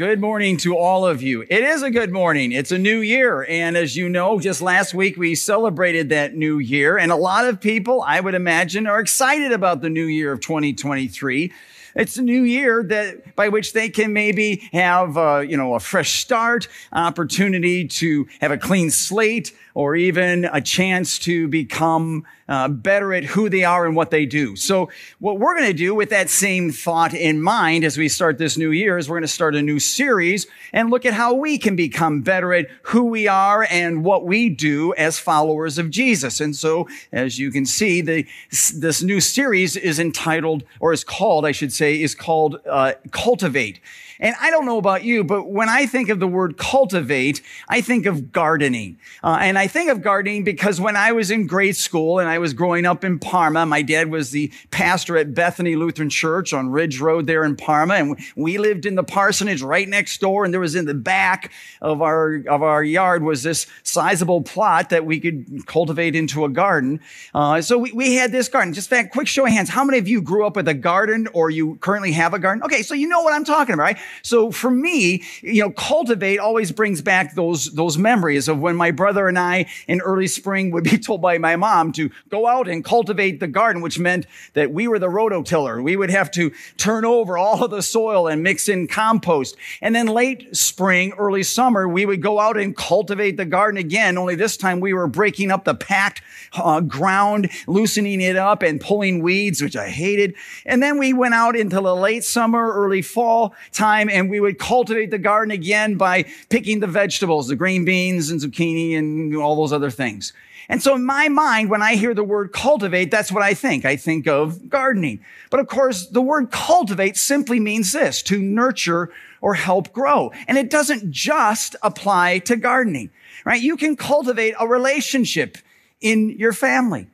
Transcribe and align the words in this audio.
Good 0.00 0.18
morning 0.18 0.56
to 0.60 0.78
all 0.78 1.06
of 1.06 1.20
you. 1.20 1.42
It 1.42 1.62
is 1.62 1.82
a 1.82 1.90
good 1.90 2.10
morning. 2.10 2.52
It's 2.52 2.72
a 2.72 2.78
new 2.78 3.00
year. 3.00 3.44
And 3.46 3.76
as 3.76 3.98
you 3.98 4.08
know, 4.08 4.40
just 4.40 4.62
last 4.62 4.94
week 4.94 5.18
we 5.18 5.34
celebrated 5.34 6.08
that 6.08 6.34
new 6.34 6.58
year. 6.58 6.96
And 6.96 7.12
a 7.12 7.16
lot 7.16 7.46
of 7.46 7.60
people, 7.60 8.02
I 8.06 8.18
would 8.18 8.34
imagine, 8.34 8.86
are 8.86 8.98
excited 8.98 9.52
about 9.52 9.82
the 9.82 9.90
new 9.90 10.06
year 10.06 10.32
of 10.32 10.40
2023. 10.40 11.52
It's 11.94 12.16
a 12.16 12.22
new 12.22 12.42
year 12.42 12.82
that 12.84 13.34
by 13.36 13.48
which 13.48 13.72
they 13.72 13.88
can 13.88 14.12
maybe 14.12 14.68
have, 14.72 15.16
uh, 15.16 15.38
you 15.40 15.56
know, 15.56 15.74
a 15.74 15.80
fresh 15.80 16.20
start, 16.20 16.68
opportunity 16.92 17.86
to 17.88 18.26
have 18.40 18.52
a 18.52 18.58
clean 18.58 18.90
slate, 18.90 19.52
or 19.74 19.94
even 19.96 20.44
a 20.46 20.60
chance 20.60 21.18
to 21.20 21.48
become 21.48 22.24
uh, 22.48 22.66
better 22.66 23.14
at 23.14 23.22
who 23.22 23.48
they 23.48 23.62
are 23.62 23.86
and 23.86 23.94
what 23.94 24.10
they 24.10 24.26
do. 24.26 24.56
So 24.56 24.90
what 25.20 25.38
we're 25.38 25.54
going 25.54 25.70
to 25.70 25.72
do 25.72 25.94
with 25.94 26.10
that 26.10 26.28
same 26.28 26.72
thought 26.72 27.14
in 27.14 27.40
mind 27.40 27.84
as 27.84 27.96
we 27.96 28.08
start 28.08 28.38
this 28.38 28.58
new 28.58 28.72
year 28.72 28.98
is 28.98 29.08
we're 29.08 29.18
going 29.18 29.22
to 29.22 29.28
start 29.28 29.54
a 29.54 29.62
new 29.62 29.78
series 29.78 30.48
and 30.72 30.90
look 30.90 31.06
at 31.06 31.14
how 31.14 31.34
we 31.34 31.56
can 31.56 31.76
become 31.76 32.22
better 32.22 32.52
at 32.52 32.66
who 32.82 33.04
we 33.04 33.28
are 33.28 33.64
and 33.70 34.04
what 34.04 34.26
we 34.26 34.48
do 34.48 34.92
as 34.94 35.20
followers 35.20 35.78
of 35.78 35.90
Jesus. 35.90 36.40
And 36.40 36.56
so 36.56 36.88
as 37.12 37.38
you 37.38 37.52
can 37.52 37.64
see, 37.64 38.00
the, 38.00 38.26
this 38.74 39.02
new 39.02 39.20
series 39.20 39.76
is 39.76 40.00
entitled, 40.00 40.64
or 40.80 40.92
is 40.92 41.04
called, 41.04 41.46
I 41.46 41.52
should 41.52 41.72
say, 41.72 41.79
is 41.82 42.14
called 42.14 42.60
uh, 42.66 42.92
Cultivate. 43.10 43.80
And 44.20 44.36
I 44.38 44.50
don't 44.50 44.66
know 44.66 44.76
about 44.76 45.02
you, 45.02 45.24
but 45.24 45.48
when 45.48 45.70
I 45.70 45.86
think 45.86 46.10
of 46.10 46.20
the 46.20 46.28
word 46.28 46.58
cultivate, 46.58 47.40
I 47.68 47.80
think 47.80 48.04
of 48.04 48.32
gardening. 48.32 48.98
Uh, 49.24 49.38
and 49.40 49.58
I 49.58 49.66
think 49.66 49.90
of 49.90 50.02
gardening 50.02 50.44
because 50.44 50.78
when 50.78 50.94
I 50.94 51.12
was 51.12 51.30
in 51.30 51.46
grade 51.46 51.76
school 51.76 52.18
and 52.18 52.28
I 52.28 52.38
was 52.38 52.52
growing 52.52 52.84
up 52.84 53.02
in 53.02 53.18
Parma, 53.18 53.64
my 53.64 53.80
dad 53.80 54.10
was 54.10 54.30
the 54.30 54.52
pastor 54.70 55.16
at 55.16 55.34
Bethany 55.34 55.74
Lutheran 55.74 56.10
Church 56.10 56.52
on 56.52 56.68
Ridge 56.68 57.00
Road 57.00 57.26
there 57.26 57.44
in 57.44 57.56
Parma. 57.56 57.94
And 57.94 58.20
we 58.36 58.58
lived 58.58 58.84
in 58.84 58.94
the 58.94 59.02
parsonage 59.02 59.62
right 59.62 59.88
next 59.88 60.20
door. 60.20 60.44
And 60.44 60.52
there 60.52 60.60
was 60.60 60.74
in 60.74 60.84
the 60.84 60.92
back 60.92 61.50
of 61.80 62.02
our, 62.02 62.42
of 62.46 62.62
our 62.62 62.84
yard 62.84 63.22
was 63.22 63.42
this 63.42 63.66
sizable 63.84 64.42
plot 64.42 64.90
that 64.90 65.06
we 65.06 65.18
could 65.18 65.66
cultivate 65.66 66.14
into 66.14 66.44
a 66.44 66.50
garden. 66.50 67.00
Uh, 67.34 67.62
so 67.62 67.78
we, 67.78 67.92
we 67.92 68.16
had 68.16 68.32
this 68.32 68.48
garden. 68.48 68.74
Just 68.74 68.90
that 68.90 69.12
quick 69.12 69.28
show 69.28 69.46
of 69.46 69.52
hands. 69.52 69.70
How 69.70 69.82
many 69.82 69.98
of 69.98 70.06
you 70.06 70.20
grew 70.20 70.46
up 70.46 70.56
with 70.56 70.68
a 70.68 70.74
garden 70.74 71.26
or 71.32 71.48
you 71.48 71.69
currently 71.76 72.12
have 72.12 72.34
a 72.34 72.38
garden? 72.38 72.62
Okay. 72.64 72.82
So 72.82 72.94
you 72.94 73.08
know 73.08 73.22
what 73.22 73.32
I'm 73.32 73.44
talking 73.44 73.74
about, 73.74 73.82
right? 73.82 73.98
So 74.22 74.50
for 74.50 74.70
me, 74.70 75.22
you 75.42 75.62
know, 75.62 75.70
cultivate 75.70 76.38
always 76.38 76.72
brings 76.72 77.02
back 77.02 77.34
those, 77.34 77.72
those 77.72 77.98
memories 77.98 78.48
of 78.48 78.58
when 78.58 78.76
my 78.76 78.90
brother 78.90 79.28
and 79.28 79.38
I 79.38 79.66
in 79.86 80.00
early 80.00 80.26
spring 80.26 80.70
would 80.72 80.84
be 80.84 80.98
told 80.98 81.22
by 81.22 81.38
my 81.38 81.56
mom 81.56 81.92
to 81.92 82.10
go 82.28 82.46
out 82.46 82.68
and 82.68 82.84
cultivate 82.84 83.40
the 83.40 83.46
garden, 83.46 83.82
which 83.82 83.98
meant 83.98 84.26
that 84.54 84.72
we 84.72 84.88
were 84.88 84.98
the 84.98 85.08
rototiller. 85.08 85.82
We 85.82 85.96
would 85.96 86.10
have 86.10 86.30
to 86.32 86.52
turn 86.76 87.04
over 87.04 87.36
all 87.36 87.64
of 87.64 87.70
the 87.70 87.82
soil 87.82 88.28
and 88.28 88.42
mix 88.42 88.68
in 88.68 88.88
compost. 88.88 89.56
And 89.80 89.94
then 89.94 90.06
late 90.06 90.54
spring, 90.56 91.12
early 91.18 91.42
summer, 91.42 91.88
we 91.88 92.06
would 92.06 92.22
go 92.22 92.40
out 92.40 92.56
and 92.56 92.76
cultivate 92.76 93.36
the 93.36 93.44
garden 93.44 93.78
again. 93.78 94.18
Only 94.18 94.34
this 94.34 94.56
time 94.56 94.80
we 94.80 94.92
were 94.92 95.06
breaking 95.06 95.50
up 95.50 95.64
the 95.64 95.74
packed 95.74 96.22
uh, 96.52 96.80
ground, 96.80 97.50
loosening 97.66 98.20
it 98.20 98.36
up 98.36 98.62
and 98.62 98.80
pulling 98.80 99.22
weeds, 99.22 99.62
which 99.62 99.76
I 99.76 99.88
hated. 99.88 100.34
And 100.66 100.82
then 100.82 100.98
we 100.98 101.12
went 101.12 101.34
out 101.34 101.56
into 101.60 101.80
the 101.80 101.94
late 101.94 102.24
summer, 102.24 102.72
early 102.72 103.02
fall 103.02 103.54
time 103.72 104.00
time 104.00 104.08
and 104.08 104.30
we 104.30 104.40
would 104.40 104.58
cultivate 104.58 105.10
the 105.10 105.18
garden 105.18 105.50
again 105.50 105.96
by 105.96 106.24
picking 106.48 106.80
the 106.80 106.86
vegetables, 106.86 107.48
the 107.48 107.56
green 107.56 107.84
beans 107.84 108.30
and 108.30 108.40
zucchini 108.40 108.96
and 108.96 109.36
all 109.36 109.56
those 109.56 109.72
other 109.72 109.90
things. 109.90 110.32
And 110.68 110.80
so 110.80 110.94
in 110.94 111.04
my 111.04 111.28
mind, 111.28 111.68
when 111.68 111.82
I 111.82 111.96
hear 111.96 112.14
the 112.14 112.22
word 112.22 112.52
cultivate, 112.52 113.10
that's 113.10 113.32
what 113.32 113.42
I 113.42 113.54
think. 113.54 113.84
I 113.84 113.96
think 113.96 114.28
of 114.28 114.68
gardening. 114.68 115.24
But 115.50 115.58
of 115.58 115.66
course, 115.66 116.06
the 116.06 116.22
word 116.22 116.52
cultivate 116.52 117.16
simply 117.16 117.58
means 117.58 117.92
this, 117.92 118.22
to 118.24 118.40
nurture 118.40 119.10
or 119.40 119.54
help 119.54 119.92
grow. 119.92 120.30
And 120.46 120.56
it 120.56 120.70
doesn't 120.70 121.10
just 121.10 121.74
apply 121.82 122.38
to 122.40 122.56
gardening, 122.56 123.10
right? 123.44 123.60
You 123.60 123.76
can 123.76 123.96
cultivate 123.96 124.54
a 124.60 124.68
relationship 124.68 125.58
in 126.00 126.30
your 126.38 126.52
family. 126.52 127.08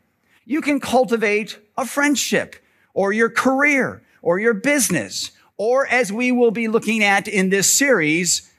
You 0.44 0.60
can 0.60 0.78
cultivate 0.78 1.58
a 1.78 1.86
friendship 1.86 2.56
or 2.92 3.12
your 3.12 3.30
career 3.30 4.02
or 4.26 4.40
your 4.40 4.54
business 4.54 5.30
or 5.56 5.86
as 5.86 6.12
we 6.12 6.32
will 6.32 6.50
be 6.50 6.66
looking 6.66 7.04
at 7.04 7.28
in 7.28 7.48
this 7.48 7.70
series, 7.70 8.52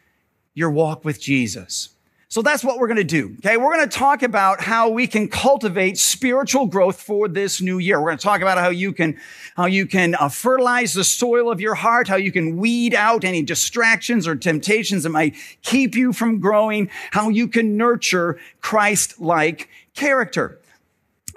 your 0.53 0.71
walk 0.71 1.03
with 1.03 1.19
Jesus. 1.21 1.89
So 2.29 2.41
that's 2.41 2.63
what 2.63 2.79
we're 2.79 2.87
going 2.87 2.97
to 2.97 3.03
do. 3.03 3.35
Okay. 3.39 3.57
We're 3.57 3.73
going 3.73 3.87
to 3.87 3.97
talk 3.97 4.23
about 4.23 4.61
how 4.61 4.89
we 4.89 5.07
can 5.07 5.27
cultivate 5.27 5.97
spiritual 5.97 6.67
growth 6.67 7.01
for 7.01 7.27
this 7.27 7.59
new 7.59 7.79
year. 7.79 7.99
We're 7.99 8.07
going 8.07 8.17
to 8.17 8.23
talk 8.23 8.39
about 8.39 8.57
how 8.57 8.69
you 8.69 8.93
can, 8.93 9.19
how 9.57 9.65
you 9.65 9.85
can 9.85 10.15
uh, 10.15 10.29
fertilize 10.29 10.93
the 10.93 11.03
soil 11.03 11.51
of 11.51 11.59
your 11.59 11.75
heart, 11.75 12.07
how 12.07 12.15
you 12.15 12.31
can 12.31 12.55
weed 12.55 12.95
out 12.95 13.25
any 13.25 13.43
distractions 13.43 14.25
or 14.25 14.37
temptations 14.37 15.03
that 15.03 15.09
might 15.09 15.35
keep 15.63 15.95
you 15.95 16.13
from 16.13 16.39
growing, 16.39 16.89
how 17.11 17.27
you 17.27 17.49
can 17.49 17.75
nurture 17.75 18.39
Christ-like 18.61 19.69
character. 19.93 20.59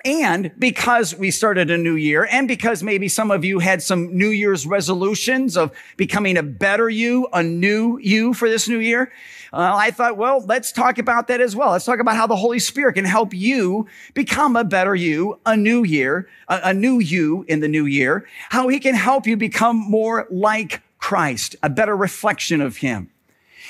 And 0.05 0.53
because 0.59 1.15
we 1.15 1.31
started 1.31 1.71
a 1.71 1.77
new 1.77 1.95
year 1.95 2.27
and 2.31 2.49
because 2.49 2.83
maybe 2.83 3.09
some 3.09 3.31
of 3.31 3.45
you 3.45 3.59
had 3.59 3.83
some 3.83 4.17
New 4.17 4.31
Year's 4.31 4.67
resolutions 4.67 5.57
of 5.57 5.73
becoming 5.97 6.37
a 6.37 6.43
better 6.43 6.89
you, 6.89 7.29
a 7.33 7.43
new 7.43 7.99
you 7.99 8.33
for 8.35 8.49
this 8.49 8.69
new 8.69 8.79
year, 8.79 9.13
uh, 9.53 9.75
I 9.75 9.91
thought, 9.91 10.17
well, 10.17 10.45
let's 10.47 10.71
talk 10.71 10.99
about 10.99 11.29
that 11.29 11.41
as 11.41 11.57
well. 11.57 11.73
Let's 11.73 11.85
talk 11.85 11.99
about 11.99 12.17
how 12.17 12.27
the 12.27 12.37
Holy 12.37 12.61
Spirit 12.61 12.95
can 12.95 13.05
help 13.05 13.35
you 13.35 13.87
become 14.15 14.55
a 14.57 14.65
better 14.65 14.95
you, 14.95 15.41
a 15.45 15.57
new 15.57 15.83
year, 15.83 16.29
a, 16.49 16.61
a 16.65 16.75
new 16.75 16.99
you 17.01 17.45
in 17.49 17.61
the 17.61 17.69
new 17.69 17.85
year, 17.85 18.29
how 18.51 18.69
he 18.69 18.79
can 18.79 18.95
help 18.95 19.27
you 19.27 19.37
become 19.37 19.77
more 19.77 20.27
like 20.31 20.83
Christ, 20.99 21.57
a 21.63 21.69
better 21.69 21.97
reflection 21.97 22.61
of 22.61 22.79
him. 22.79 23.11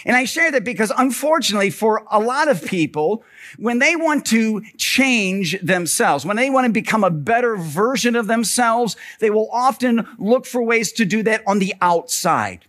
And 0.05 0.17
I 0.17 0.25
share 0.25 0.51
that 0.51 0.65
because 0.65 0.93
unfortunately 0.97 1.71
for 1.71 2.05
a 2.11 2.19
lot 2.19 2.49
of 2.49 2.65
people, 2.65 3.25
when 3.59 3.79
they 3.79 3.97
want 3.97 4.27
to 4.27 4.63
change 4.77 5.61
themselves, 5.61 6.25
when 6.25 6.37
they 6.37 6.51
want 6.51 6.67
to 6.67 6.73
become 6.73 7.05
a 7.05 7.11
better 7.11 7.57
version 7.57 8.17
of 8.17 8.27
themselves, 8.27 8.97
they 9.19 9.31
will 9.31 9.49
often 9.51 10.07
look 10.19 10.47
for 10.47 10.63
ways 10.63 10.93
to 10.93 11.05
do 11.05 11.23
that 11.25 11.43
on 11.47 11.59
the 11.59 11.75
outside. 11.81 12.67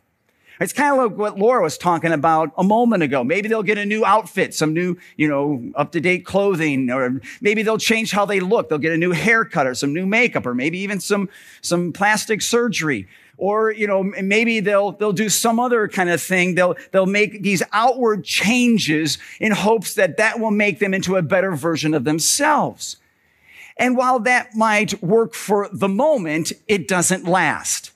It's 0.60 0.74
kind 0.74 0.94
of 0.94 1.12
like 1.12 1.18
what 1.18 1.40
Laura 1.40 1.64
was 1.64 1.76
talking 1.76 2.12
about 2.12 2.52
a 2.56 2.64
moment 2.64 3.02
ago. 3.02 3.24
Maybe 3.24 3.50
they'll 3.50 3.64
get 3.64 3.80
a 3.80 3.86
new 3.86 4.06
outfit, 4.06 4.54
some 4.54 4.74
new, 4.74 4.96
you 5.18 5.28
know, 5.28 5.72
up 5.74 5.92
to 5.94 6.00
date 6.00 6.24
clothing, 6.24 6.92
or 6.92 7.20
maybe 7.42 7.64
they'll 7.64 7.80
change 7.80 8.12
how 8.12 8.26
they 8.26 8.40
look. 8.40 8.70
They'll 8.70 8.78
get 8.78 8.92
a 8.92 8.98
new 8.98 9.12
haircut 9.12 9.66
or 9.66 9.74
some 9.74 9.92
new 9.92 10.06
makeup, 10.06 10.46
or 10.46 10.54
maybe 10.54 10.78
even 10.78 11.00
some, 11.00 11.30
some 11.62 11.92
plastic 11.92 12.44
surgery 12.44 13.08
or 13.38 13.72
you 13.72 13.88
know 13.88 14.04
maybe 14.04 14.60
they'll 14.60 14.92
they'll 14.94 15.14
do 15.14 15.30
some 15.30 15.60
other 15.60 15.88
kind 15.88 16.10
of 16.10 16.22
thing. 16.22 16.56
They'll 16.56 16.76
they'll 16.92 17.06
make 17.06 17.42
these 17.44 17.64
outward 17.72 18.24
changes 18.24 19.18
in 19.40 19.52
hopes 19.52 19.96
that 19.96 20.18
that 20.18 20.40
will 20.40 20.52
make 20.52 20.80
them 20.80 20.94
into 20.94 21.16
a 21.16 21.22
better 21.22 21.56
version 21.56 21.94
of 21.94 22.04
themselves. 22.04 22.98
And 23.78 23.98
while 23.98 24.20
that 24.22 24.56
might 24.56 25.02
work 25.02 25.34
for 25.34 25.70
the 25.72 25.90
moment 25.90 26.52
it 26.68 26.88
doesn't 26.88 27.26
last. 27.26 27.92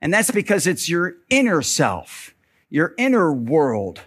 And 0.00 0.14
that's 0.14 0.30
because 0.30 0.66
it's 0.66 0.88
your 0.88 1.16
inner 1.30 1.62
self 1.62 2.34
your 2.70 2.94
inner 2.98 3.32
world 3.32 4.02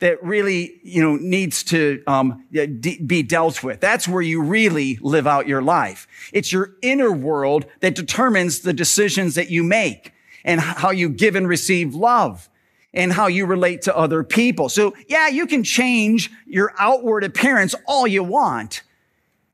that 0.00 0.22
really, 0.22 0.80
you 0.82 1.02
know, 1.02 1.16
needs 1.16 1.62
to 1.64 2.02
um, 2.06 2.44
be 2.50 3.22
dealt 3.22 3.62
with. 3.62 3.80
That's 3.80 4.08
where 4.08 4.22
you 4.22 4.42
really 4.42 4.98
live 5.00 5.26
out 5.26 5.46
your 5.46 5.62
life. 5.62 6.06
It's 6.32 6.52
your 6.52 6.72
inner 6.82 7.12
world 7.12 7.66
that 7.80 7.94
determines 7.94 8.60
the 8.60 8.72
decisions 8.72 9.36
that 9.36 9.50
you 9.50 9.62
make 9.62 10.12
and 10.44 10.60
how 10.60 10.90
you 10.90 11.08
give 11.08 11.36
and 11.36 11.48
receive 11.48 11.94
love 11.94 12.48
and 12.92 13.12
how 13.12 13.26
you 13.26 13.46
relate 13.46 13.82
to 13.82 13.96
other 13.96 14.22
people. 14.22 14.68
So 14.68 14.94
yeah, 15.08 15.28
you 15.28 15.46
can 15.46 15.64
change 15.64 16.30
your 16.46 16.72
outward 16.78 17.24
appearance 17.24 17.74
all 17.86 18.06
you 18.06 18.22
want, 18.22 18.82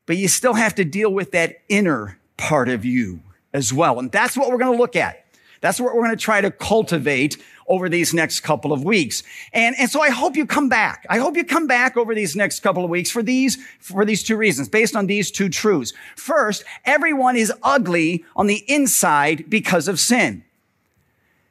but 0.06 0.16
you 0.16 0.28
still 0.28 0.54
have 0.54 0.74
to 0.76 0.84
deal 0.84 1.12
with 1.12 1.32
that 1.32 1.56
inner 1.68 2.18
part 2.36 2.68
of 2.68 2.84
you 2.84 3.20
as 3.52 3.72
well. 3.72 3.98
And 3.98 4.10
that's 4.10 4.36
what 4.36 4.50
we're 4.50 4.58
going 4.58 4.72
to 4.72 4.78
look 4.78 4.96
at. 4.96 5.24
That's 5.60 5.80
what 5.80 5.94
we're 5.94 6.02
going 6.02 6.16
to 6.16 6.22
try 6.22 6.40
to 6.40 6.50
cultivate 6.50 7.36
over 7.70 7.88
these 7.88 8.12
next 8.12 8.40
couple 8.40 8.72
of 8.72 8.84
weeks. 8.84 9.22
And, 9.52 9.74
and 9.78 9.88
so 9.88 10.02
I 10.02 10.10
hope 10.10 10.36
you 10.36 10.44
come 10.44 10.68
back. 10.68 11.06
I 11.08 11.18
hope 11.18 11.36
you 11.36 11.44
come 11.44 11.66
back 11.66 11.96
over 11.96 12.14
these 12.14 12.36
next 12.36 12.60
couple 12.60 12.84
of 12.84 12.90
weeks 12.90 13.10
for 13.10 13.22
these, 13.22 13.56
for 13.78 14.04
these 14.04 14.22
two 14.22 14.36
reasons, 14.36 14.68
based 14.68 14.96
on 14.96 15.06
these 15.06 15.30
two 15.30 15.48
truths. 15.48 15.94
First, 16.16 16.64
everyone 16.84 17.36
is 17.36 17.52
ugly 17.62 18.24
on 18.34 18.48
the 18.48 18.64
inside 18.68 19.48
because 19.48 19.88
of 19.88 19.98
sin. 19.98 20.44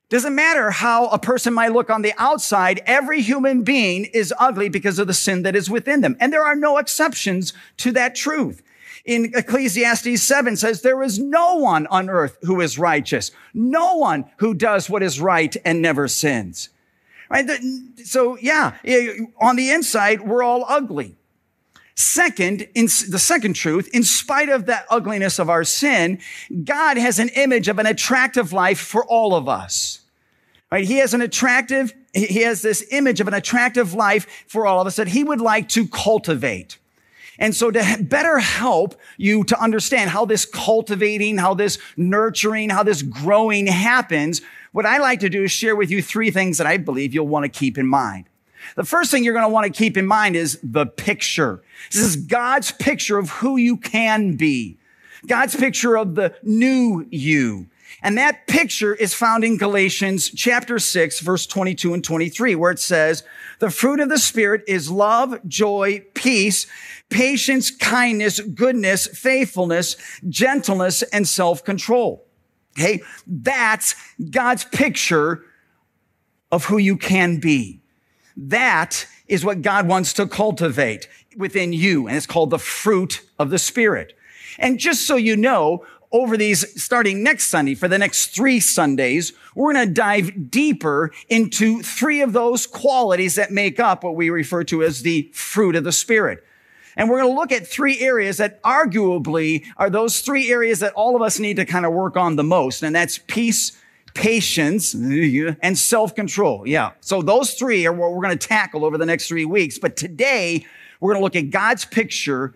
Doesn't 0.10 0.36
matter 0.36 0.72
how 0.72 1.08
a 1.08 1.20
person 1.20 1.54
might 1.54 1.72
look 1.72 1.90
on 1.90 2.02
the 2.02 2.14
outside, 2.18 2.82
every 2.86 3.22
human 3.22 3.64
being 3.64 4.06
is 4.06 4.34
ugly 4.40 4.68
because 4.68 5.00
of 5.00 5.08
the 5.08 5.14
sin 5.14 5.44
that 5.44 5.56
is 5.56 5.70
within 5.70 6.02
them. 6.02 6.18
And 6.20 6.34
there 6.34 6.44
are 6.44 6.56
no 6.56 6.78
exceptions 6.78 7.54
to 7.78 7.92
that 7.94 8.16
truth 8.16 8.62
in 9.10 9.32
Ecclesiastes 9.34 10.22
7 10.22 10.56
says, 10.56 10.84
there 10.84 11.02
is 11.02 11.18
no 11.18 11.56
one 11.56 11.88
on 11.88 12.12
earth 12.12 12.38
who 12.44 12.62
is 12.62 12.78
righteous. 12.78 13.32
No 13.56 13.96
one 13.96 14.30
who 14.38 14.54
does 14.54 14.88
what 14.88 15.02
is 15.02 15.20
right 15.20 15.58
and 15.66 15.82
never 15.82 16.08
sins. 16.08 16.70
Right? 17.28 17.50
So 18.04 18.38
yeah, 18.38 18.78
on 19.42 19.56
the 19.56 19.72
inside, 19.72 20.22
we're 20.22 20.44
all 20.44 20.64
ugly. 20.68 21.16
Second, 21.96 22.68
in 22.76 22.86
the 22.86 23.18
second 23.20 23.54
truth, 23.56 23.90
in 23.94 24.04
spite 24.04 24.50
of 24.50 24.68
that 24.68 24.86
ugliness 24.92 25.40
of 25.40 25.50
our 25.50 25.64
sin, 25.64 26.20
God 26.64 26.98
has 26.98 27.18
an 27.18 27.30
image 27.30 27.68
of 27.68 27.80
an 27.80 27.88
attractive 27.88 28.54
life 28.54 28.80
for 28.80 29.04
all 29.04 29.34
of 29.34 29.50
us. 29.50 30.02
Right? 30.72 30.86
He 30.86 31.00
has 31.00 31.16
an 31.16 31.22
attractive 31.22 31.96
he 32.14 32.42
has 32.42 32.64
this 32.64 32.86
image 32.92 33.22
of 33.22 33.28
an 33.28 33.36
attractive 33.36 33.94
life 33.94 34.46
for 34.48 34.66
all 34.66 34.82
of 34.82 34.88
us 34.88 34.96
that 34.96 35.10
he 35.10 35.24
would 35.24 35.42
like 35.42 35.70
to 35.70 35.88
cultivate. 35.88 36.80
And 37.40 37.56
so 37.56 37.72
to 37.72 37.98
better 38.02 38.38
help 38.38 39.00
you 39.18 39.44
to 39.46 39.60
understand 39.60 40.12
how 40.12 40.26
this 40.26 40.46
cultivating, 40.46 41.38
how 41.38 41.54
this 41.54 41.80
nurturing, 41.98 42.70
how 42.70 42.84
this 42.84 43.02
growing 43.02 43.66
happens, 43.66 44.42
what 44.74 44.86
I 44.86 45.00
like 45.00 45.22
to 45.22 45.30
do 45.30 45.44
is 45.46 45.52
share 45.52 45.76
with 45.76 45.90
you 45.90 46.02
three 46.02 46.30
things 46.30 46.58
that 46.60 46.68
I 46.68 46.78
believe 46.78 47.14
you'll 47.14 47.28
want 47.28 47.46
to 47.46 47.60
keep 47.60 47.78
in 47.78 47.88
mind. 47.88 48.26
The 48.76 48.84
first 48.84 49.10
thing 49.10 49.24
you're 49.24 49.34
going 49.34 49.46
to 49.46 49.50
want 49.54 49.66
to 49.66 49.72
keep 49.72 49.98
in 49.98 50.06
mind 50.06 50.36
is 50.36 50.60
the 50.62 50.86
picture. 50.86 51.64
This 51.92 52.02
is 52.02 52.18
God's 52.18 52.72
picture 52.72 53.18
of 53.18 53.30
who 53.30 53.58
you 53.58 53.78
can 53.78 54.36
be. 54.36 54.78
God's 55.26 55.56
picture 55.56 55.98
of 55.98 56.16
the 56.16 56.36
new 56.44 57.08
you. 57.10 57.68
And 58.02 58.18
that 58.18 58.48
picture 58.48 58.94
is 58.94 59.14
found 59.14 59.44
in 59.44 59.58
Galatians 59.58 60.30
chapter 60.30 60.80
6, 60.80 61.20
verse 61.20 61.46
22 61.46 61.94
and 61.94 62.04
23, 62.04 62.56
where 62.56 62.72
it 62.72 62.80
says, 62.80 63.24
the 63.60 63.70
fruit 63.70 64.00
of 64.00 64.10
the 64.10 64.18
Spirit 64.18 64.64
is 64.68 64.90
love, 64.90 65.38
joy, 65.48 66.06
peace, 66.14 66.66
patience, 67.10 67.72
kindness, 67.72 68.40
goodness, 68.40 69.08
faithfulness, 69.08 69.98
gentleness, 70.30 71.02
and 71.02 71.28
self-control. 71.28 72.26
Okay. 72.78 73.02
That's 73.28 73.96
God's 74.30 74.64
picture 74.64 75.44
of 76.52 76.66
who 76.66 76.78
you 76.78 76.96
can 76.96 77.40
be. 77.40 77.82
That 78.38 79.06
is 79.28 79.44
what 79.44 79.62
God 79.62 79.88
wants 79.88 80.14
to 80.14 80.28
cultivate 80.28 81.10
within 81.36 81.74
you. 81.74 82.08
And 82.08 82.16
it's 82.16 82.26
called 82.26 82.52
the 82.52 82.60
fruit 82.60 83.22
of 83.38 83.50
the 83.50 83.60
Spirit. 83.60 84.14
And 84.58 84.80
just 84.80 85.06
so 85.06 85.16
you 85.16 85.36
know, 85.36 85.86
over 86.12 86.38
these 86.38 86.82
starting 86.82 87.24
next 87.24 87.48
Sunday 87.48 87.76
for 87.76 87.88
the 87.88 87.98
next 87.98 88.34
three 88.36 88.60
Sundays, 88.60 89.34
we're 89.54 89.74
going 89.74 89.88
to 89.88 89.94
dive 89.94 90.50
deeper 90.50 91.12
into 91.28 91.82
three 91.82 92.22
of 92.22 92.34
those 92.34 92.66
qualities 92.66 93.36
that 93.36 93.52
make 93.52 93.80
up 93.80 94.04
what 94.04 94.16
we 94.16 94.30
refer 94.30 94.64
to 94.66 94.84
as 94.84 95.02
the 95.02 95.30
fruit 95.34 95.76
of 95.76 95.84
the 95.84 95.92
Spirit. 95.92 96.44
And 96.96 97.10
we're 97.10 97.22
going 97.22 97.32
to 97.32 97.40
look 97.40 97.52
at 97.52 97.68
three 97.68 98.00
areas 98.02 98.38
that 98.38 98.62
arguably 98.64 99.66
are 99.78 99.90
those 99.90 100.22
three 100.22 100.52
areas 100.52 100.80
that 100.80 100.94
all 100.94 101.16
of 101.16 101.22
us 101.22 101.40
need 101.40 101.58
to 101.58 101.66
kind 101.66 101.86
of 101.86 101.94
work 101.94 102.18
on 102.18 102.36
the 102.36 102.44
most. 102.44 102.84
And 102.84 102.96
that's 102.96 103.20
peace, 103.20 103.80
patience, 104.16 104.94
and 104.96 105.78
self-control. 105.78 106.68
Yeah. 106.68 106.92
So 107.02 107.22
those 107.22 107.54
three 107.54 107.86
are 107.86 107.94
what 107.94 108.12
we're 108.12 108.24
going 108.24 108.38
to 108.38 108.48
tackle 108.48 108.84
over 108.84 108.98
the 108.98 109.06
next 109.06 109.28
three 109.28 109.46
weeks. 109.46 109.78
But 109.78 109.96
today 109.96 110.66
we're 111.00 111.14
going 111.14 111.22
to 111.22 111.24
look 111.24 111.36
at 111.36 111.52
God's 111.52 111.86
picture 111.86 112.56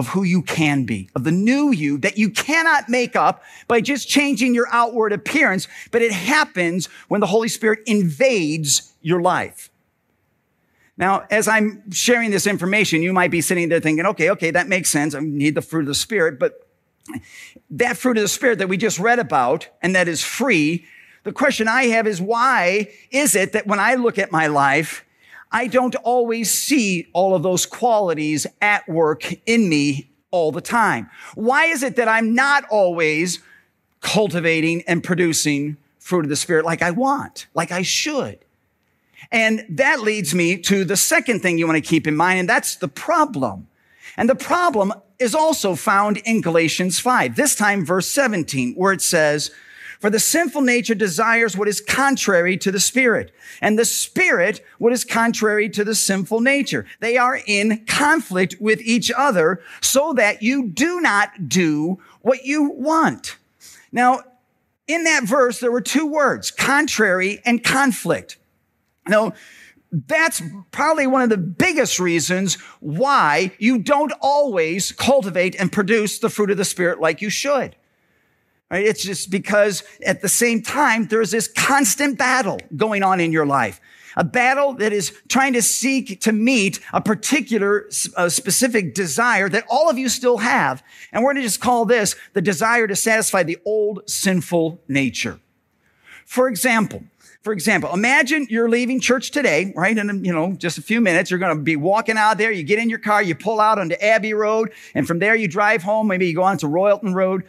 of 0.00 0.08
who 0.08 0.22
you 0.22 0.40
can 0.40 0.84
be, 0.84 1.10
of 1.14 1.24
the 1.24 1.30
new 1.30 1.70
you 1.72 1.98
that 1.98 2.16
you 2.16 2.30
cannot 2.30 2.88
make 2.88 3.14
up 3.14 3.42
by 3.68 3.82
just 3.82 4.08
changing 4.08 4.54
your 4.54 4.66
outward 4.72 5.12
appearance, 5.12 5.68
but 5.90 6.00
it 6.00 6.10
happens 6.10 6.86
when 7.08 7.20
the 7.20 7.26
Holy 7.26 7.48
Spirit 7.48 7.80
invades 7.84 8.94
your 9.02 9.20
life. 9.20 9.70
Now, 10.96 11.26
as 11.30 11.46
I'm 11.48 11.90
sharing 11.90 12.30
this 12.30 12.46
information, 12.46 13.02
you 13.02 13.12
might 13.12 13.30
be 13.30 13.42
sitting 13.42 13.68
there 13.68 13.78
thinking, 13.78 14.06
okay, 14.06 14.30
okay, 14.30 14.50
that 14.50 14.68
makes 14.68 14.88
sense. 14.88 15.14
I 15.14 15.20
need 15.20 15.54
the 15.54 15.60
fruit 15.60 15.80
of 15.80 15.88
the 15.88 15.94
Spirit, 15.94 16.38
but 16.38 16.66
that 17.68 17.98
fruit 17.98 18.16
of 18.16 18.22
the 18.22 18.28
Spirit 18.28 18.58
that 18.58 18.70
we 18.70 18.78
just 18.78 18.98
read 18.98 19.18
about 19.18 19.68
and 19.82 19.94
that 19.94 20.08
is 20.08 20.24
free, 20.24 20.86
the 21.24 21.32
question 21.32 21.68
I 21.68 21.88
have 21.88 22.06
is 22.06 22.22
why 22.22 22.88
is 23.10 23.36
it 23.36 23.52
that 23.52 23.66
when 23.66 23.78
I 23.78 23.96
look 23.96 24.18
at 24.18 24.32
my 24.32 24.46
life, 24.46 25.04
I 25.52 25.66
don't 25.66 25.96
always 25.96 26.50
see 26.50 27.08
all 27.12 27.34
of 27.34 27.42
those 27.42 27.66
qualities 27.66 28.46
at 28.60 28.88
work 28.88 29.32
in 29.46 29.68
me 29.68 30.10
all 30.30 30.52
the 30.52 30.60
time. 30.60 31.10
Why 31.34 31.66
is 31.66 31.82
it 31.82 31.96
that 31.96 32.08
I'm 32.08 32.34
not 32.34 32.64
always 32.70 33.40
cultivating 34.00 34.82
and 34.86 35.02
producing 35.02 35.76
fruit 35.98 36.24
of 36.24 36.28
the 36.28 36.36
Spirit 36.36 36.64
like 36.64 36.82
I 36.82 36.92
want, 36.92 37.46
like 37.54 37.72
I 37.72 37.82
should? 37.82 38.38
And 39.32 39.64
that 39.68 40.00
leads 40.00 40.34
me 40.34 40.56
to 40.58 40.84
the 40.84 40.96
second 40.96 41.40
thing 41.40 41.58
you 41.58 41.66
want 41.66 41.82
to 41.82 41.88
keep 41.88 42.06
in 42.06 42.16
mind, 42.16 42.40
and 42.40 42.48
that's 42.48 42.76
the 42.76 42.88
problem. 42.88 43.68
And 44.16 44.28
the 44.28 44.34
problem 44.34 44.92
is 45.18 45.34
also 45.34 45.74
found 45.74 46.16
in 46.18 46.40
Galatians 46.40 46.98
5, 46.98 47.36
this 47.36 47.54
time 47.54 47.84
verse 47.84 48.08
17, 48.08 48.74
where 48.74 48.92
it 48.92 49.02
says, 49.02 49.50
for 50.00 50.10
the 50.10 50.18
sinful 50.18 50.62
nature 50.62 50.94
desires 50.94 51.56
what 51.56 51.68
is 51.68 51.80
contrary 51.80 52.56
to 52.56 52.72
the 52.72 52.80
spirit 52.80 53.32
and 53.60 53.78
the 53.78 53.84
spirit 53.84 54.64
what 54.78 54.92
is 54.92 55.04
contrary 55.04 55.68
to 55.68 55.84
the 55.84 55.94
sinful 55.94 56.40
nature. 56.40 56.86
They 57.00 57.16
are 57.18 57.40
in 57.46 57.84
conflict 57.84 58.56
with 58.58 58.80
each 58.80 59.12
other 59.16 59.62
so 59.80 60.14
that 60.14 60.42
you 60.42 60.68
do 60.68 61.00
not 61.00 61.48
do 61.48 62.00
what 62.22 62.44
you 62.44 62.70
want. 62.70 63.36
Now, 63.92 64.22
in 64.88 65.04
that 65.04 65.24
verse, 65.24 65.60
there 65.60 65.70
were 65.70 65.80
two 65.80 66.06
words, 66.06 66.50
contrary 66.50 67.40
and 67.44 67.62
conflict. 67.62 68.38
Now, 69.06 69.34
that's 69.92 70.42
probably 70.70 71.06
one 71.06 71.22
of 71.22 71.30
the 71.30 71.36
biggest 71.36 71.98
reasons 72.00 72.54
why 72.80 73.52
you 73.58 73.78
don't 73.78 74.12
always 74.20 74.92
cultivate 74.92 75.54
and 75.60 75.70
produce 75.70 76.18
the 76.18 76.30
fruit 76.30 76.50
of 76.50 76.56
the 76.56 76.64
Spirit 76.64 77.00
like 77.00 77.20
you 77.20 77.30
should. 77.30 77.76
Right? 78.70 78.86
It's 78.86 79.02
just 79.02 79.30
because 79.30 79.82
at 80.04 80.20
the 80.20 80.28
same 80.28 80.62
time, 80.62 81.06
there's 81.08 81.30
this 81.30 81.48
constant 81.48 82.18
battle 82.18 82.60
going 82.76 83.02
on 83.02 83.20
in 83.20 83.32
your 83.32 83.46
life. 83.46 83.80
A 84.16 84.24
battle 84.24 84.74
that 84.74 84.92
is 84.92 85.12
trying 85.28 85.52
to 85.52 85.62
seek 85.62 86.20
to 86.22 86.32
meet 86.32 86.80
a 86.92 87.00
particular 87.00 87.88
a 88.16 88.28
specific 88.28 88.94
desire 88.94 89.48
that 89.48 89.64
all 89.68 89.88
of 89.88 89.98
you 89.98 90.08
still 90.08 90.38
have. 90.38 90.82
And 91.12 91.22
we're 91.22 91.32
going 91.32 91.42
to 91.42 91.48
just 91.48 91.60
call 91.60 91.84
this 91.84 92.16
the 92.32 92.42
desire 92.42 92.86
to 92.86 92.96
satisfy 92.96 93.42
the 93.44 93.58
old 93.64 94.08
sinful 94.08 94.80
nature. 94.88 95.40
For 96.26 96.48
example, 96.48 97.04
for 97.42 97.52
example, 97.52 97.92
imagine 97.94 98.46
you're 98.50 98.68
leaving 98.68 99.00
church 99.00 99.30
today, 99.30 99.72
right? 99.74 99.96
In, 99.96 100.24
you 100.24 100.32
know, 100.32 100.52
just 100.52 100.76
a 100.76 100.82
few 100.82 101.00
minutes, 101.00 101.30
you're 101.30 101.40
going 101.40 101.56
to 101.56 101.62
be 101.62 101.76
walking 101.76 102.18
out 102.18 102.36
there. 102.36 102.52
You 102.52 102.62
get 102.62 102.78
in 102.78 102.90
your 102.90 102.98
car, 102.98 103.22
you 103.22 103.34
pull 103.34 103.60
out 103.60 103.78
onto 103.78 103.94
Abbey 103.94 104.34
Road, 104.34 104.72
and 104.94 105.06
from 105.06 105.20
there 105.20 105.34
you 105.34 105.48
drive 105.48 105.82
home. 105.82 106.06
Maybe 106.06 106.26
you 106.26 106.34
go 106.34 106.42
on 106.42 106.58
to 106.58 106.66
Royalton 106.66 107.14
Road. 107.14 107.44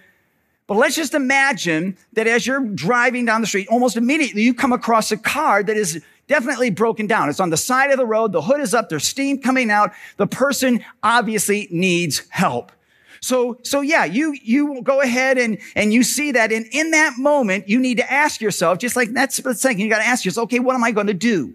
But 0.67 0.77
let's 0.77 0.95
just 0.95 1.13
imagine 1.13 1.97
that 2.13 2.27
as 2.27 2.47
you're 2.47 2.61
driving 2.61 3.25
down 3.25 3.41
the 3.41 3.47
street, 3.47 3.67
almost 3.69 3.97
immediately 3.97 4.43
you 4.43 4.53
come 4.53 4.71
across 4.71 5.11
a 5.11 5.17
car 5.17 5.63
that 5.63 5.75
is 5.75 6.01
definitely 6.27 6.69
broken 6.69 7.07
down. 7.07 7.29
It's 7.29 7.41
on 7.41 7.49
the 7.49 7.57
side 7.57 7.91
of 7.91 7.97
the 7.97 8.05
road. 8.05 8.31
The 8.31 8.41
hood 8.41 8.61
is 8.61 8.73
up. 8.73 8.87
There's 8.87 9.03
steam 9.03 9.41
coming 9.41 9.69
out. 9.69 9.91
The 10.17 10.27
person 10.27 10.83
obviously 11.03 11.67
needs 11.71 12.23
help. 12.29 12.71
So, 13.19 13.59
so 13.63 13.81
yeah, 13.81 14.05
you, 14.05 14.35
you 14.41 14.65
will 14.65 14.81
go 14.81 15.01
ahead 15.01 15.37
and, 15.37 15.59
and 15.75 15.93
you 15.93 16.03
see 16.03 16.31
that. 16.31 16.51
And 16.51 16.65
in 16.71 16.91
that 16.91 17.17
moment, 17.17 17.69
you 17.69 17.79
need 17.79 17.97
to 17.97 18.11
ask 18.11 18.41
yourself, 18.41 18.79
just 18.79 18.95
like 18.95 19.11
that 19.13 19.31
split 19.31 19.57
second, 19.57 19.79
you 19.79 19.89
got 19.89 19.99
to 19.99 20.07
ask 20.07 20.25
yourself, 20.25 20.45
okay, 20.45 20.59
what 20.59 20.75
am 20.75 20.83
I 20.83 20.91
going 20.91 21.07
to 21.07 21.13
do? 21.13 21.53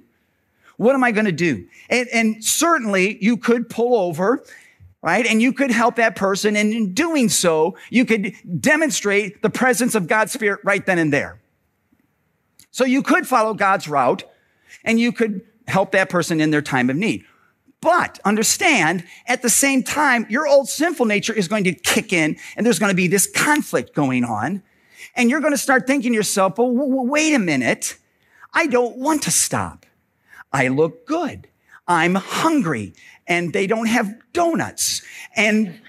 What 0.76 0.94
am 0.94 1.02
I 1.02 1.10
going 1.10 1.24
to 1.26 1.32
do? 1.32 1.66
And, 1.88 2.08
and 2.12 2.44
certainly 2.44 3.18
you 3.24 3.36
could 3.36 3.68
pull 3.68 3.96
over 3.96 4.44
right? 5.06 5.24
And 5.24 5.40
you 5.40 5.52
could 5.52 5.70
help 5.70 5.94
that 5.96 6.16
person. 6.16 6.56
And 6.56 6.72
in 6.72 6.92
doing 6.92 7.28
so, 7.28 7.78
you 7.90 8.04
could 8.04 8.34
demonstrate 8.60 9.40
the 9.40 9.48
presence 9.48 9.94
of 9.94 10.08
God's 10.08 10.32
Spirit 10.32 10.58
right 10.64 10.84
then 10.84 10.98
and 10.98 11.12
there. 11.12 11.40
So 12.72 12.84
you 12.84 13.04
could 13.04 13.24
follow 13.24 13.54
God's 13.54 13.86
route 13.86 14.24
and 14.84 14.98
you 14.98 15.12
could 15.12 15.42
help 15.68 15.92
that 15.92 16.10
person 16.10 16.40
in 16.40 16.50
their 16.50 16.60
time 16.60 16.90
of 16.90 16.96
need. 16.96 17.24
But 17.80 18.18
understand 18.24 19.04
at 19.28 19.42
the 19.42 19.48
same 19.48 19.84
time, 19.84 20.26
your 20.28 20.44
old 20.44 20.68
sinful 20.68 21.06
nature 21.06 21.32
is 21.32 21.46
going 21.46 21.62
to 21.64 21.72
kick 21.72 22.12
in 22.12 22.36
and 22.56 22.66
there's 22.66 22.80
going 22.80 22.90
to 22.90 22.96
be 22.96 23.06
this 23.06 23.30
conflict 23.30 23.94
going 23.94 24.24
on. 24.24 24.60
And 25.14 25.30
you're 25.30 25.40
going 25.40 25.52
to 25.52 25.58
start 25.58 25.86
thinking 25.86 26.10
to 26.12 26.16
yourself, 26.16 26.58
well, 26.58 26.72
wait 26.72 27.32
a 27.32 27.38
minute. 27.38 27.96
I 28.52 28.66
don't 28.66 28.96
want 28.96 29.22
to 29.22 29.30
stop. 29.30 29.86
I 30.52 30.66
look 30.66 31.06
good. 31.06 31.46
I'm 31.88 32.14
hungry 32.14 32.94
and 33.26 33.52
they 33.52 33.66
don't 33.66 33.86
have 33.86 34.14
donuts. 34.32 35.02
And 35.34 35.80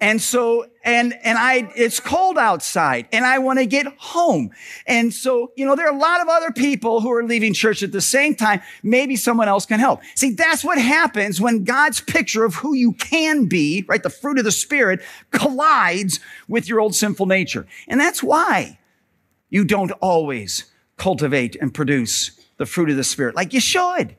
and 0.00 0.20
so, 0.20 0.66
and, 0.84 1.14
and 1.22 1.38
I, 1.38 1.72
it's 1.74 2.00
cold 2.00 2.36
outside 2.36 3.08
and 3.12 3.24
I 3.24 3.38
want 3.38 3.58
to 3.58 3.66
get 3.66 3.86
home. 3.98 4.50
And 4.86 5.12
so, 5.12 5.52
you 5.56 5.64
know, 5.64 5.74
there 5.74 5.86
are 5.86 5.94
a 5.94 5.98
lot 5.98 6.20
of 6.20 6.28
other 6.28 6.52
people 6.52 7.00
who 7.00 7.10
are 7.12 7.24
leaving 7.24 7.54
church 7.54 7.82
at 7.82 7.92
the 7.92 8.00
same 8.00 8.34
time. 8.34 8.60
Maybe 8.82 9.16
someone 9.16 9.48
else 9.48 9.64
can 9.64 9.80
help. 9.80 10.00
See, 10.14 10.32
that's 10.32 10.62
what 10.62 10.78
happens 10.78 11.40
when 11.40 11.64
God's 11.64 12.00
picture 12.00 12.44
of 12.44 12.56
who 12.56 12.74
you 12.74 12.92
can 12.92 13.46
be, 13.46 13.84
right? 13.88 14.02
The 14.02 14.10
fruit 14.10 14.38
of 14.38 14.44
the 14.44 14.52
spirit 14.52 15.00
collides 15.30 16.20
with 16.46 16.68
your 16.68 16.80
old 16.80 16.94
sinful 16.94 17.26
nature. 17.26 17.66
And 17.88 17.98
that's 17.98 18.22
why 18.22 18.78
you 19.48 19.64
don't 19.64 19.92
always 19.92 20.70
cultivate 20.98 21.56
and 21.56 21.72
produce 21.72 22.38
the 22.56 22.66
fruit 22.66 22.90
of 22.90 22.96
the 22.96 23.04
spirit 23.04 23.34
like 23.34 23.52
you 23.52 23.60
should. 23.60 24.16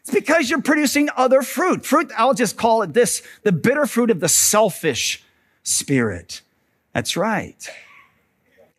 It's 0.00 0.10
because 0.10 0.50
you're 0.50 0.62
producing 0.62 1.08
other 1.16 1.42
fruit. 1.42 1.86
Fruit, 1.86 2.10
I'll 2.16 2.34
just 2.34 2.56
call 2.56 2.82
it 2.82 2.92
this, 2.92 3.22
the 3.44 3.52
bitter 3.52 3.86
fruit 3.86 4.10
of 4.10 4.18
the 4.18 4.28
selfish 4.28 5.22
spirit. 5.62 6.42
That's 6.92 7.16
right. 7.16 7.68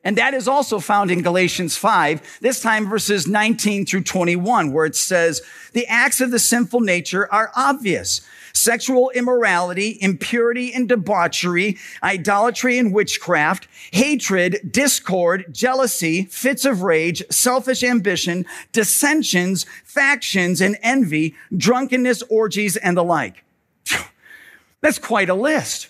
And 0.04 0.18
that 0.18 0.34
is 0.34 0.50
also 0.50 0.80
found 0.80 1.12
in 1.12 1.22
Galatians 1.22 1.78
5, 1.78 2.40
this 2.42 2.60
time 2.60 2.90
verses 2.90 3.26
19 3.26 3.86
through 3.86 4.04
21, 4.04 4.74
where 4.74 4.86
it 4.86 4.98
says, 4.98 5.42
the 5.72 5.88
acts 5.88 6.20
of 6.20 6.30
the 6.30 6.40
sinful 6.40 6.82
nature 6.82 7.32
are 7.32 7.52
obvious 7.56 8.20
sexual 8.54 9.10
immorality, 9.12 9.98
impurity 10.00 10.74
and 10.74 10.88
debauchery, 10.88 11.78
idolatry 12.04 12.78
and 12.78 12.94
witchcraft, 12.94 13.68
hatred, 13.92 14.72
discord, 14.72 15.46
jealousy, 15.52 16.26
fits 16.26 16.66
of 16.66 16.84
rage, 16.84 17.24
selfish 17.30 17.84
ambition, 17.84 18.46
dissensions, 18.72 19.66
factions, 19.84 20.62
and 20.62 20.78
envy, 20.82 21.36
drunkenness, 21.56 22.22
orgies, 22.30 22.78
and 22.78 22.96
the 22.96 23.04
like. 23.04 23.44
That's 24.82 25.00
quite 25.00 25.30
a 25.30 25.36
list. 25.36 25.90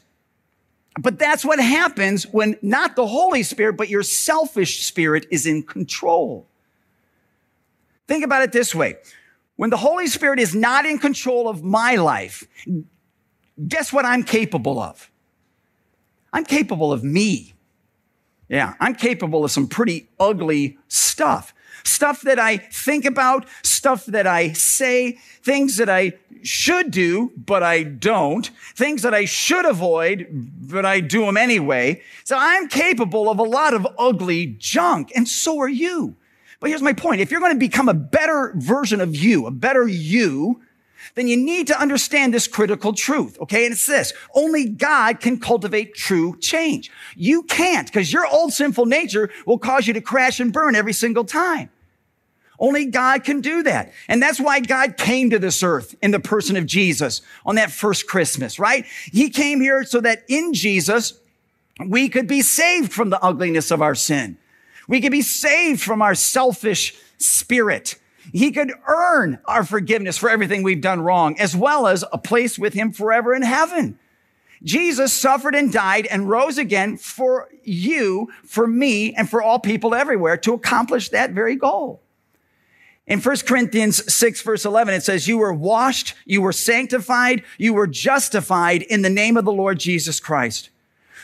But 0.99 1.17
that's 1.17 1.43
what 1.43 1.59
happens 1.59 2.25
when 2.25 2.55
not 2.61 2.95
the 2.95 3.07
Holy 3.07 3.41
Spirit, 3.41 3.77
but 3.77 3.89
your 3.89 4.03
selfish 4.03 4.83
spirit 4.83 5.25
is 5.31 5.47
in 5.47 5.63
control. 5.63 6.45
Think 8.07 8.23
about 8.23 8.43
it 8.43 8.51
this 8.51 8.75
way. 8.75 8.97
When 9.55 9.69
the 9.69 9.77
Holy 9.77 10.07
Spirit 10.07 10.39
is 10.39 10.55
not 10.55 10.85
in 10.85 10.97
control 10.97 11.47
of 11.47 11.63
my 11.63 11.95
life, 11.95 12.43
guess 13.67 13.93
what 13.93 14.05
I'm 14.05 14.23
capable 14.23 14.79
of? 14.79 15.11
I'm 16.31 16.45
capable 16.45 16.91
of 16.91 17.03
me. 17.03 17.53
Yeah, 18.49 18.73
I'm 18.79 18.95
capable 18.95 19.45
of 19.45 19.51
some 19.51 19.67
pretty 19.67 20.09
ugly 20.19 20.77
stuff. 20.87 21.53
Stuff 21.83 22.21
that 22.21 22.39
I 22.39 22.57
think 22.57 23.05
about, 23.05 23.45
stuff 23.61 24.05
that 24.07 24.25
I 24.25 24.53
say, 24.53 25.13
things 25.41 25.77
that 25.77 25.89
I 25.89 26.13
should 26.43 26.91
do, 26.91 27.31
but 27.35 27.63
I 27.63 27.83
don't, 27.83 28.49
things 28.75 29.01
that 29.01 29.13
I 29.13 29.25
should 29.25 29.65
avoid, 29.65 30.27
but 30.31 30.85
I 30.85 30.99
do 30.99 31.25
them 31.25 31.37
anyway. 31.37 32.01
So 32.23 32.37
I'm 32.39 32.67
capable 32.67 33.29
of 33.29 33.39
a 33.39 33.43
lot 33.43 33.73
of 33.73 33.87
ugly 33.97 34.55
junk, 34.57 35.11
and 35.15 35.27
so 35.27 35.59
are 35.59 35.69
you. 35.69 36.15
But 36.59 36.69
here's 36.69 36.81
my 36.81 36.93
point. 36.93 37.21
If 37.21 37.31
you're 37.31 37.39
going 37.39 37.53
to 37.53 37.59
become 37.59 37.89
a 37.89 37.93
better 37.93 38.53
version 38.55 39.01
of 39.01 39.15
you, 39.15 39.45
a 39.45 39.51
better 39.51 39.87
you, 39.87 40.61
then 41.15 41.27
you 41.27 41.37
need 41.37 41.67
to 41.67 41.79
understand 41.79 42.33
this 42.33 42.47
critical 42.47 42.93
truth. 42.93 43.37
Okay. 43.41 43.65
And 43.65 43.73
it's 43.73 43.85
this. 43.85 44.13
Only 44.33 44.69
God 44.69 45.19
can 45.19 45.39
cultivate 45.39 45.95
true 45.95 46.37
change. 46.39 46.91
You 47.15 47.43
can't 47.43 47.87
because 47.87 48.11
your 48.11 48.25
old 48.25 48.53
sinful 48.53 48.85
nature 48.85 49.29
will 49.45 49.57
cause 49.57 49.87
you 49.87 49.93
to 49.93 50.01
crash 50.01 50.39
and 50.39 50.53
burn 50.53 50.75
every 50.75 50.93
single 50.93 51.25
time. 51.25 51.69
Only 52.59 52.85
God 52.85 53.23
can 53.23 53.41
do 53.41 53.63
that. 53.63 53.91
And 54.07 54.21
that's 54.21 54.39
why 54.39 54.59
God 54.59 54.95
came 54.95 55.29
to 55.31 55.39
this 55.39 55.63
earth 55.63 55.95
in 56.01 56.11
the 56.11 56.19
person 56.19 56.55
of 56.55 56.65
Jesus 56.65 57.21
on 57.45 57.55
that 57.55 57.71
first 57.71 58.07
Christmas, 58.07 58.59
right? 58.59 58.85
He 59.11 59.29
came 59.29 59.59
here 59.59 59.83
so 59.83 59.99
that 60.01 60.23
in 60.29 60.53
Jesus, 60.53 61.19
we 61.85 62.07
could 62.09 62.27
be 62.27 62.41
saved 62.41 62.93
from 62.93 63.09
the 63.09 63.21
ugliness 63.21 63.71
of 63.71 63.81
our 63.81 63.95
sin. 63.95 64.37
We 64.87 65.01
could 65.01 65.11
be 65.11 65.21
saved 65.21 65.81
from 65.81 66.01
our 66.01 66.15
selfish 66.15 66.95
spirit. 67.17 67.95
He 68.31 68.51
could 68.51 68.73
earn 68.87 69.39
our 69.45 69.63
forgiveness 69.63 70.17
for 70.17 70.29
everything 70.29 70.63
we've 70.63 70.81
done 70.81 71.01
wrong, 71.01 71.39
as 71.39 71.55
well 71.55 71.87
as 71.87 72.05
a 72.11 72.17
place 72.17 72.57
with 72.57 72.73
him 72.73 72.91
forever 72.91 73.33
in 73.33 73.41
heaven. 73.41 73.99
Jesus 74.63 75.11
suffered 75.11 75.55
and 75.55 75.73
died 75.73 76.05
and 76.05 76.29
rose 76.29 76.57
again 76.57 76.95
for 76.95 77.49
you, 77.63 78.31
for 78.45 78.65
me, 78.65 79.13
and 79.13 79.29
for 79.29 79.41
all 79.41 79.59
people 79.59 79.93
everywhere 79.93 80.37
to 80.37 80.53
accomplish 80.53 81.09
that 81.09 81.31
very 81.31 81.57
goal. 81.57 82.01
In 83.05 83.19
1 83.19 83.35
Corinthians 83.45 84.13
6 84.13 84.41
verse 84.41 84.63
11, 84.63 84.93
it 84.93 85.03
says, 85.03 85.27
you 85.27 85.37
were 85.37 85.53
washed, 85.53 86.15
you 86.25 86.41
were 86.41 86.53
sanctified, 86.53 87.43
you 87.57 87.73
were 87.73 87.87
justified 87.87 88.83
in 88.83 89.01
the 89.01 89.09
name 89.09 89.35
of 89.35 89.43
the 89.43 89.51
Lord 89.51 89.79
Jesus 89.79 90.21
Christ. 90.21 90.69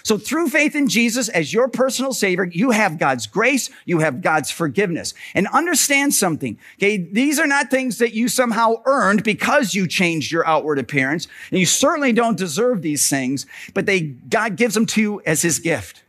So 0.03 0.17
through 0.17 0.49
faith 0.49 0.75
in 0.75 0.87
Jesus 0.87 1.29
as 1.29 1.53
your 1.53 1.67
personal 1.67 2.13
savior, 2.13 2.45
you 2.45 2.71
have 2.71 2.97
God's 2.97 3.27
grace, 3.27 3.69
you 3.85 3.99
have 3.99 4.21
God's 4.21 4.51
forgiveness. 4.51 5.13
And 5.33 5.47
understand 5.47 6.13
something, 6.13 6.57
okay? 6.77 6.97
These 6.97 7.39
are 7.39 7.47
not 7.47 7.69
things 7.69 7.97
that 7.97 8.13
you 8.13 8.27
somehow 8.27 8.75
earned 8.85 9.23
because 9.23 9.73
you 9.73 9.87
changed 9.87 10.31
your 10.31 10.47
outward 10.47 10.79
appearance. 10.79 11.27
And 11.51 11.59
you 11.59 11.65
certainly 11.65 12.13
don't 12.13 12.37
deserve 12.37 12.81
these 12.81 13.09
things, 13.09 13.45
but 13.73 13.85
they, 13.85 14.01
God 14.01 14.55
gives 14.55 14.73
them 14.73 14.85
to 14.87 15.01
you 15.01 15.21
as 15.25 15.41
his 15.41 15.59
gift. 15.59 16.03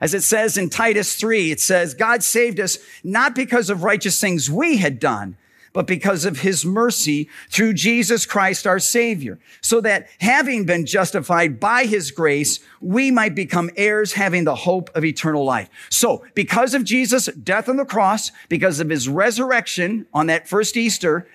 As 0.00 0.12
it 0.12 0.22
says 0.22 0.58
in 0.58 0.68
Titus 0.68 1.16
3, 1.16 1.50
it 1.50 1.60
says, 1.60 1.94
God 1.94 2.22
saved 2.22 2.60
us 2.60 2.78
not 3.02 3.34
because 3.34 3.70
of 3.70 3.84
righteous 3.84 4.20
things 4.20 4.50
we 4.50 4.76
had 4.76 4.98
done, 4.98 5.36
but 5.74 5.86
because 5.86 6.24
of 6.24 6.38
his 6.38 6.64
mercy 6.64 7.28
through 7.50 7.74
Jesus 7.74 8.24
Christ, 8.24 8.66
our 8.66 8.78
savior, 8.78 9.38
so 9.60 9.82
that 9.82 10.08
having 10.20 10.64
been 10.64 10.86
justified 10.86 11.60
by 11.60 11.84
his 11.84 12.10
grace, 12.12 12.60
we 12.80 13.10
might 13.10 13.34
become 13.34 13.70
heirs 13.76 14.14
having 14.14 14.44
the 14.44 14.54
hope 14.54 14.88
of 14.94 15.04
eternal 15.04 15.44
life. 15.44 15.68
So 15.90 16.24
because 16.34 16.72
of 16.72 16.84
Jesus' 16.84 17.26
death 17.26 17.68
on 17.68 17.76
the 17.76 17.84
cross, 17.84 18.30
because 18.48 18.80
of 18.80 18.88
his 18.88 19.08
resurrection 19.08 20.06
on 20.14 20.28
that 20.28 20.48
first 20.48 20.76
Easter, 20.76 21.28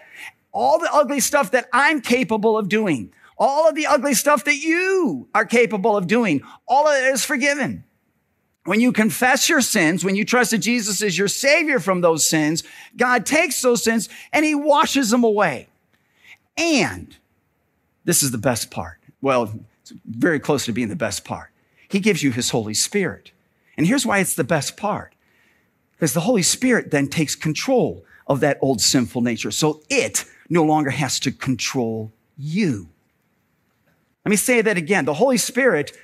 all 0.51 0.79
the 0.79 0.91
ugly 0.91 1.19
stuff 1.19 1.51
that 1.51 1.67
I'm 1.74 2.01
capable 2.01 2.58
of 2.58 2.69
doing, 2.69 3.13
all 3.38 3.67
of 3.67 3.75
the 3.75 3.88
ugly 3.88 4.13
stuff 4.13 4.46
that 4.46 4.58
you 4.58 5.27
are 5.36 5.46
capable 5.46 5.98
of 5.98 6.08
doing, 6.08 6.41
all 6.65 6.88
of 6.88 6.96
it 6.96 7.13
is 7.13 7.25
forgiven. 7.25 7.84
When 8.70 8.80
you 8.80 8.92
confess 8.92 9.50
your 9.50 9.62
sins, 9.62 10.06
when 10.06 10.16
you 10.16 10.24
trust 10.24 10.52
that 10.52 10.60
Jesus 10.60 11.02
is 11.02 11.18
your 11.18 11.28
savior 11.28 11.80
from 11.80 12.02
those 12.02 12.30
sins, 12.30 12.62
God 12.96 13.26
takes 13.26 13.64
those 13.64 13.84
sins 13.84 14.10
and 14.32 14.46
he 14.46 14.54
washes 14.54 15.10
them 15.10 15.24
away. 15.24 15.70
And 16.56 17.18
this 18.06 18.22
is 18.22 18.30
the 18.30 18.38
best 18.38 18.70
part. 18.70 19.00
Well, 19.24 19.52
it's 19.82 19.92
very 20.06 20.40
close 20.40 20.66
to 20.66 20.72
being 20.72 20.90
the 20.90 20.96
best 20.96 21.26
part. 21.26 21.50
He 21.88 22.00
gives 22.00 22.22
you 22.22 22.30
his 22.30 22.52
Holy 22.52 22.76
Spirit. 22.76 23.32
And 23.76 23.88
here's 23.88 24.06
why 24.06 24.20
it's 24.20 24.36
the 24.36 24.44
best 24.44 24.78
part. 24.78 25.16
Because 25.94 26.14
the 26.14 26.20
Holy 26.20 26.44
Spirit 26.44 26.92
then 26.92 27.08
takes 27.08 27.34
control 27.34 28.06
of 28.28 28.40
that 28.42 28.60
old 28.62 28.82
sinful 28.82 29.24
nature. 29.24 29.50
So 29.50 29.82
it 29.90 30.26
no 30.48 30.64
longer 30.64 30.92
has 30.92 31.20
to 31.22 31.32
control 31.32 32.12
you. 32.38 32.88
Let 34.24 34.30
me 34.30 34.36
say 34.36 34.62
that 34.62 34.78
again. 34.78 35.06
The 35.06 35.16
Holy 35.16 35.38
Spirit 35.38 35.98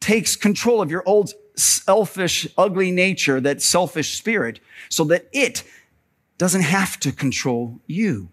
takes 0.00 0.34
control 0.34 0.80
of 0.80 0.90
your 0.90 1.02
old 1.04 1.34
selfish, 1.56 2.46
ugly 2.56 2.90
nature, 2.90 3.40
that 3.40 3.62
selfish 3.62 4.16
spirit, 4.16 4.60
so 4.88 5.04
that 5.04 5.26
it 5.32 5.64
doesn't 6.38 6.62
have 6.62 7.00
to 7.00 7.12
control 7.12 7.80
you. 7.86 8.28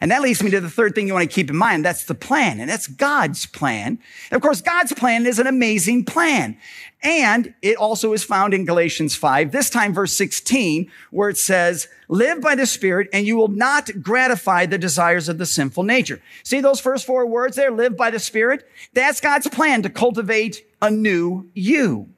And 0.00 0.10
that 0.10 0.20
leads 0.20 0.42
me 0.42 0.50
to 0.50 0.60
the 0.60 0.68
third 0.68 0.94
thing 0.94 1.06
you 1.06 1.14
want 1.14 1.28
to 1.28 1.34
keep 1.34 1.48
in 1.48 1.56
mind. 1.56 1.84
That's 1.84 2.04
the 2.04 2.14
plan. 2.14 2.60
And 2.60 2.68
that's 2.68 2.86
God's 2.86 3.46
plan. 3.46 3.98
And 4.30 4.36
of 4.36 4.42
course, 4.42 4.60
God's 4.60 4.92
plan 4.92 5.26
is 5.26 5.38
an 5.38 5.46
amazing 5.46 6.04
plan. 6.04 6.58
And 7.02 7.54
it 7.62 7.76
also 7.76 8.12
is 8.12 8.24
found 8.24 8.52
in 8.52 8.64
Galatians 8.64 9.16
5, 9.16 9.52
this 9.52 9.70
time 9.70 9.94
verse 9.94 10.12
16, 10.12 10.90
where 11.10 11.30
it 11.30 11.38
says, 11.38 11.88
live 12.08 12.40
by 12.40 12.54
the 12.54 12.66
Spirit 12.66 13.08
and 13.12 13.26
you 13.26 13.36
will 13.36 13.48
not 13.48 13.90
gratify 14.02 14.66
the 14.66 14.78
desires 14.78 15.28
of 15.28 15.38
the 15.38 15.46
sinful 15.46 15.84
nature. 15.84 16.20
See 16.42 16.60
those 16.60 16.80
first 16.80 17.06
four 17.06 17.26
words 17.26 17.56
there? 17.56 17.70
Live 17.70 17.96
by 17.96 18.10
the 18.10 18.18
Spirit. 18.18 18.68
That's 18.92 19.20
God's 19.20 19.48
plan 19.48 19.82
to 19.82 19.90
cultivate 19.90 20.66
a 20.82 20.90
new 20.90 21.48
you. 21.54 22.08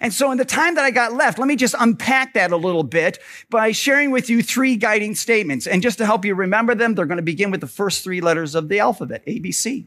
And 0.00 0.12
so 0.12 0.30
in 0.30 0.38
the 0.38 0.44
time 0.44 0.74
that 0.74 0.84
I 0.84 0.90
got 0.90 1.12
left, 1.12 1.38
let 1.38 1.46
me 1.46 1.56
just 1.56 1.74
unpack 1.78 2.34
that 2.34 2.52
a 2.52 2.56
little 2.56 2.82
bit 2.82 3.18
by 3.48 3.72
sharing 3.72 4.10
with 4.10 4.28
you 4.28 4.42
three 4.42 4.76
guiding 4.76 5.14
statements. 5.14 5.66
And 5.66 5.82
just 5.82 5.98
to 5.98 6.06
help 6.06 6.24
you 6.24 6.34
remember 6.34 6.74
them, 6.74 6.94
they're 6.94 7.06
going 7.06 7.16
to 7.16 7.22
begin 7.22 7.50
with 7.50 7.60
the 7.60 7.66
first 7.66 8.02
three 8.02 8.20
letters 8.20 8.54
of 8.54 8.68
the 8.68 8.80
alphabet, 8.80 9.24
ABC. 9.26 9.86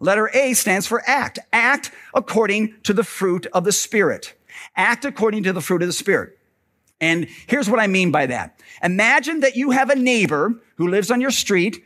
Letter 0.00 0.30
A 0.34 0.54
stands 0.54 0.86
for 0.86 1.02
act. 1.06 1.38
Act 1.52 1.92
according 2.14 2.74
to 2.82 2.92
the 2.92 3.04
fruit 3.04 3.46
of 3.52 3.64
the 3.64 3.72
Spirit. 3.72 4.34
Act 4.76 5.04
according 5.04 5.44
to 5.44 5.52
the 5.52 5.60
fruit 5.60 5.82
of 5.82 5.88
the 5.88 5.92
Spirit. 5.92 6.38
And 7.00 7.26
here's 7.46 7.68
what 7.68 7.80
I 7.80 7.88
mean 7.88 8.12
by 8.12 8.26
that. 8.26 8.60
Imagine 8.82 9.40
that 9.40 9.56
you 9.56 9.70
have 9.70 9.90
a 9.90 9.96
neighbor 9.96 10.54
who 10.76 10.88
lives 10.88 11.10
on 11.10 11.20
your 11.20 11.30
street 11.30 11.84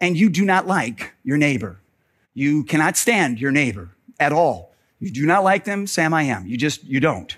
and 0.00 0.16
you 0.16 0.28
do 0.28 0.44
not 0.44 0.66
like 0.66 1.14
your 1.24 1.36
neighbor. 1.36 1.80
You 2.34 2.64
cannot 2.64 2.96
stand 2.96 3.40
your 3.40 3.52
neighbor 3.52 3.90
at 4.18 4.32
all. 4.32 4.73
You 5.00 5.10
do 5.10 5.26
not 5.26 5.44
like 5.44 5.64
them, 5.64 5.86
Sam, 5.86 6.14
I 6.14 6.24
am. 6.24 6.46
You 6.46 6.56
just, 6.56 6.84
you 6.84 7.00
don't. 7.00 7.36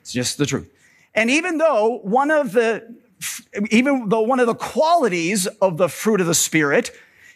It's 0.00 0.12
just 0.12 0.38
the 0.38 0.46
truth. 0.46 0.70
And 1.14 1.30
even 1.30 1.58
though 1.58 2.00
one 2.02 2.30
of 2.30 2.52
the, 2.52 2.94
even 3.70 4.08
though 4.08 4.20
one 4.22 4.40
of 4.40 4.46
the 4.46 4.54
qualities 4.54 5.46
of 5.46 5.78
the 5.78 5.88
fruit 5.88 6.20
of 6.20 6.26
the 6.26 6.34
Spirit 6.34 6.90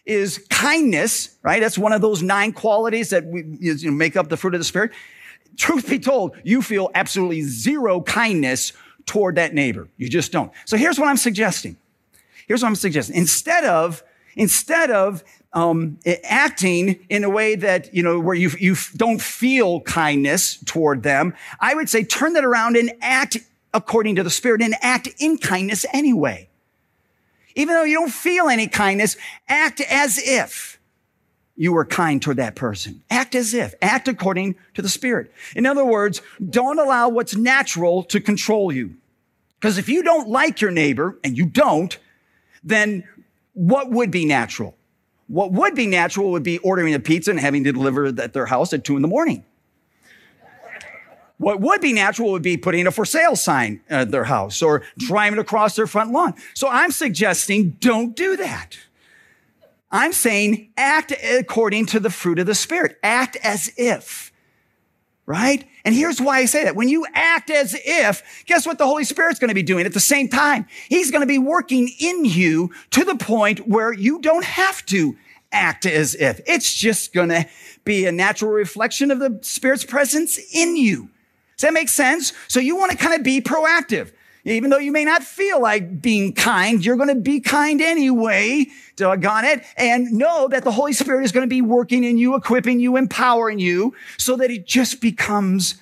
is 0.04 0.44
kindness, 0.50 1.36
right? 1.42 1.60
That's 1.60 1.78
one 1.78 1.92
of 1.92 2.00
those 2.00 2.22
nine 2.22 2.52
qualities 2.52 3.10
that 3.10 3.24
we, 3.24 3.44
you 3.60 3.74
know, 3.82 3.90
make 3.92 4.16
up 4.16 4.28
the 4.28 4.36
fruit 4.36 4.54
of 4.54 4.60
the 4.60 4.64
Spirit. 4.64 4.92
Truth 5.56 5.88
be 5.88 5.98
told, 5.98 6.36
you 6.44 6.62
feel 6.62 6.90
absolutely 6.94 7.42
zero 7.42 8.00
kindness 8.00 8.72
toward 9.06 9.36
that 9.36 9.54
neighbor. 9.54 9.88
You 9.96 10.08
just 10.08 10.32
don't. 10.32 10.52
So 10.64 10.76
here's 10.76 10.98
what 10.98 11.08
I'm 11.08 11.16
suggesting. 11.16 11.76
Here's 12.46 12.62
what 12.62 12.68
I'm 12.68 12.76
suggesting. 12.76 13.16
Instead 13.16 13.64
of, 13.64 14.02
instead 14.36 14.90
of 14.90 15.24
um, 15.52 15.98
acting 16.24 17.04
in 17.08 17.24
a 17.24 17.30
way 17.30 17.56
that, 17.56 17.92
you 17.94 18.02
know, 18.02 18.20
where 18.20 18.34
you, 18.34 18.50
you 18.58 18.76
don't 18.96 19.20
feel 19.20 19.80
kindness 19.80 20.58
toward 20.64 21.02
them, 21.02 21.34
I 21.58 21.74
would 21.74 21.88
say 21.88 22.04
turn 22.04 22.34
that 22.34 22.44
around 22.44 22.76
and 22.76 22.92
act 23.00 23.38
according 23.74 24.16
to 24.16 24.22
the 24.22 24.30
Spirit 24.30 24.62
and 24.62 24.74
act 24.80 25.08
in 25.18 25.38
kindness 25.38 25.84
anyway. 25.92 26.48
Even 27.56 27.74
though 27.74 27.84
you 27.84 27.98
don't 27.98 28.12
feel 28.12 28.48
any 28.48 28.68
kindness, 28.68 29.16
act 29.48 29.80
as 29.80 30.18
if 30.18 30.78
you 31.56 31.72
were 31.72 31.84
kind 31.84 32.22
toward 32.22 32.38
that 32.38 32.54
person. 32.54 33.02
Act 33.10 33.34
as 33.34 33.52
if. 33.52 33.74
Act 33.82 34.08
according 34.08 34.54
to 34.74 34.82
the 34.82 34.88
Spirit. 34.88 35.32
In 35.54 35.66
other 35.66 35.84
words, 35.84 36.22
don't 36.48 36.78
allow 36.78 37.08
what's 37.08 37.36
natural 37.36 38.02
to 38.04 38.20
control 38.20 38.72
you. 38.72 38.94
Because 39.58 39.76
if 39.76 39.88
you 39.88 40.02
don't 40.02 40.28
like 40.28 40.60
your 40.60 40.70
neighbor, 40.70 41.18
and 41.22 41.36
you 41.36 41.44
don't, 41.44 41.98
then 42.64 43.04
what 43.52 43.90
would 43.90 44.10
be 44.10 44.24
natural? 44.24 44.74
What 45.30 45.52
would 45.52 45.76
be 45.76 45.86
natural 45.86 46.32
would 46.32 46.42
be 46.42 46.58
ordering 46.58 46.92
a 46.92 46.98
pizza 46.98 47.30
and 47.30 47.38
having 47.38 47.62
to 47.62 47.72
deliver 47.72 48.06
it 48.06 48.18
at 48.18 48.32
their 48.32 48.46
house 48.46 48.72
at 48.72 48.82
two 48.82 48.96
in 48.96 49.02
the 49.02 49.06
morning. 49.06 49.44
What 51.38 51.60
would 51.60 51.80
be 51.80 51.92
natural 51.92 52.32
would 52.32 52.42
be 52.42 52.56
putting 52.56 52.88
a 52.88 52.90
for 52.90 53.04
sale 53.04 53.36
sign 53.36 53.80
at 53.88 54.10
their 54.10 54.24
house 54.24 54.60
or 54.60 54.82
driving 54.98 55.38
across 55.38 55.76
their 55.76 55.86
front 55.86 56.10
lawn. 56.10 56.34
So 56.54 56.68
I'm 56.68 56.90
suggesting 56.90 57.76
don't 57.78 58.16
do 58.16 58.36
that. 58.38 58.76
I'm 59.92 60.12
saying 60.12 60.72
act 60.76 61.12
according 61.24 61.86
to 61.86 62.00
the 62.00 62.10
fruit 62.10 62.40
of 62.40 62.46
the 62.46 62.54
Spirit. 62.54 62.98
Act 63.04 63.36
as 63.36 63.72
if, 63.76 64.29
right? 65.30 65.64
And 65.84 65.94
here's 65.94 66.20
why 66.20 66.38
I 66.38 66.46
say 66.46 66.64
that. 66.64 66.74
When 66.74 66.88
you 66.88 67.06
act 67.14 67.50
as 67.50 67.76
if, 67.84 68.44
guess 68.46 68.66
what 68.66 68.78
the 68.78 68.86
Holy 68.86 69.04
Spirit's 69.04 69.38
going 69.38 69.50
to 69.50 69.54
be 69.54 69.62
doing 69.62 69.86
at 69.86 69.92
the 69.92 70.00
same 70.00 70.28
time? 70.28 70.66
He's 70.88 71.12
going 71.12 71.20
to 71.20 71.26
be 71.26 71.38
working 71.38 71.88
in 72.00 72.24
you 72.24 72.72
to 72.90 73.04
the 73.04 73.14
point 73.14 73.68
where 73.68 73.92
you 73.92 74.18
don't 74.18 74.44
have 74.44 74.84
to 74.86 75.16
act 75.52 75.86
as 75.86 76.16
if. 76.16 76.40
It's 76.48 76.74
just 76.74 77.12
going 77.12 77.28
to 77.28 77.46
be 77.84 78.06
a 78.06 78.12
natural 78.12 78.50
reflection 78.50 79.12
of 79.12 79.20
the 79.20 79.38
Spirit's 79.42 79.84
presence 79.84 80.36
in 80.52 80.76
you. 80.76 81.10
Does 81.56 81.62
that 81.62 81.74
make 81.74 81.90
sense? 81.90 82.32
So 82.48 82.58
you 82.58 82.76
want 82.76 82.90
to 82.90 82.98
kind 82.98 83.14
of 83.14 83.22
be 83.22 83.40
proactive. 83.40 84.10
Even 84.44 84.70
though 84.70 84.78
you 84.78 84.92
may 84.92 85.04
not 85.04 85.22
feel 85.22 85.60
like 85.60 86.00
being 86.00 86.32
kind, 86.32 86.84
you're 86.84 86.96
going 86.96 87.08
to 87.08 87.14
be 87.14 87.40
kind 87.40 87.80
anyway, 87.80 88.66
doggone 88.96 89.44
it, 89.44 89.64
and 89.76 90.10
know 90.12 90.48
that 90.48 90.64
the 90.64 90.72
Holy 90.72 90.92
Spirit 90.92 91.24
is 91.24 91.32
going 91.32 91.44
to 91.44 91.50
be 91.50 91.60
working 91.60 92.04
in 92.04 92.16
you, 92.16 92.34
equipping 92.34 92.80
you, 92.80 92.96
empowering 92.96 93.58
you, 93.58 93.94
so 94.16 94.36
that 94.36 94.50
it 94.50 94.66
just 94.66 95.00
becomes 95.00 95.74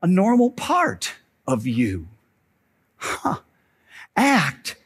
a 0.00 0.06
normal 0.06 0.50
part 0.50 1.14
of 1.46 1.66
you. 1.66 2.08
Huh. 2.96 3.40
Act 4.16 4.76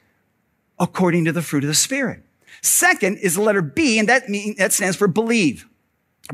according 0.79 1.25
to 1.25 1.33
the 1.33 1.43
fruit 1.43 1.65
of 1.65 1.69
the 1.69 1.75
Spirit. 1.75 2.23
Second 2.63 3.19
is 3.19 3.35
the 3.35 3.43
letter 3.43 3.63
B, 3.63 3.99
and 3.99 4.09
that 4.09 4.29
means 4.29 4.57
that 4.57 4.73
stands 4.73 4.97
for 4.97 5.07
believe. 5.09 5.69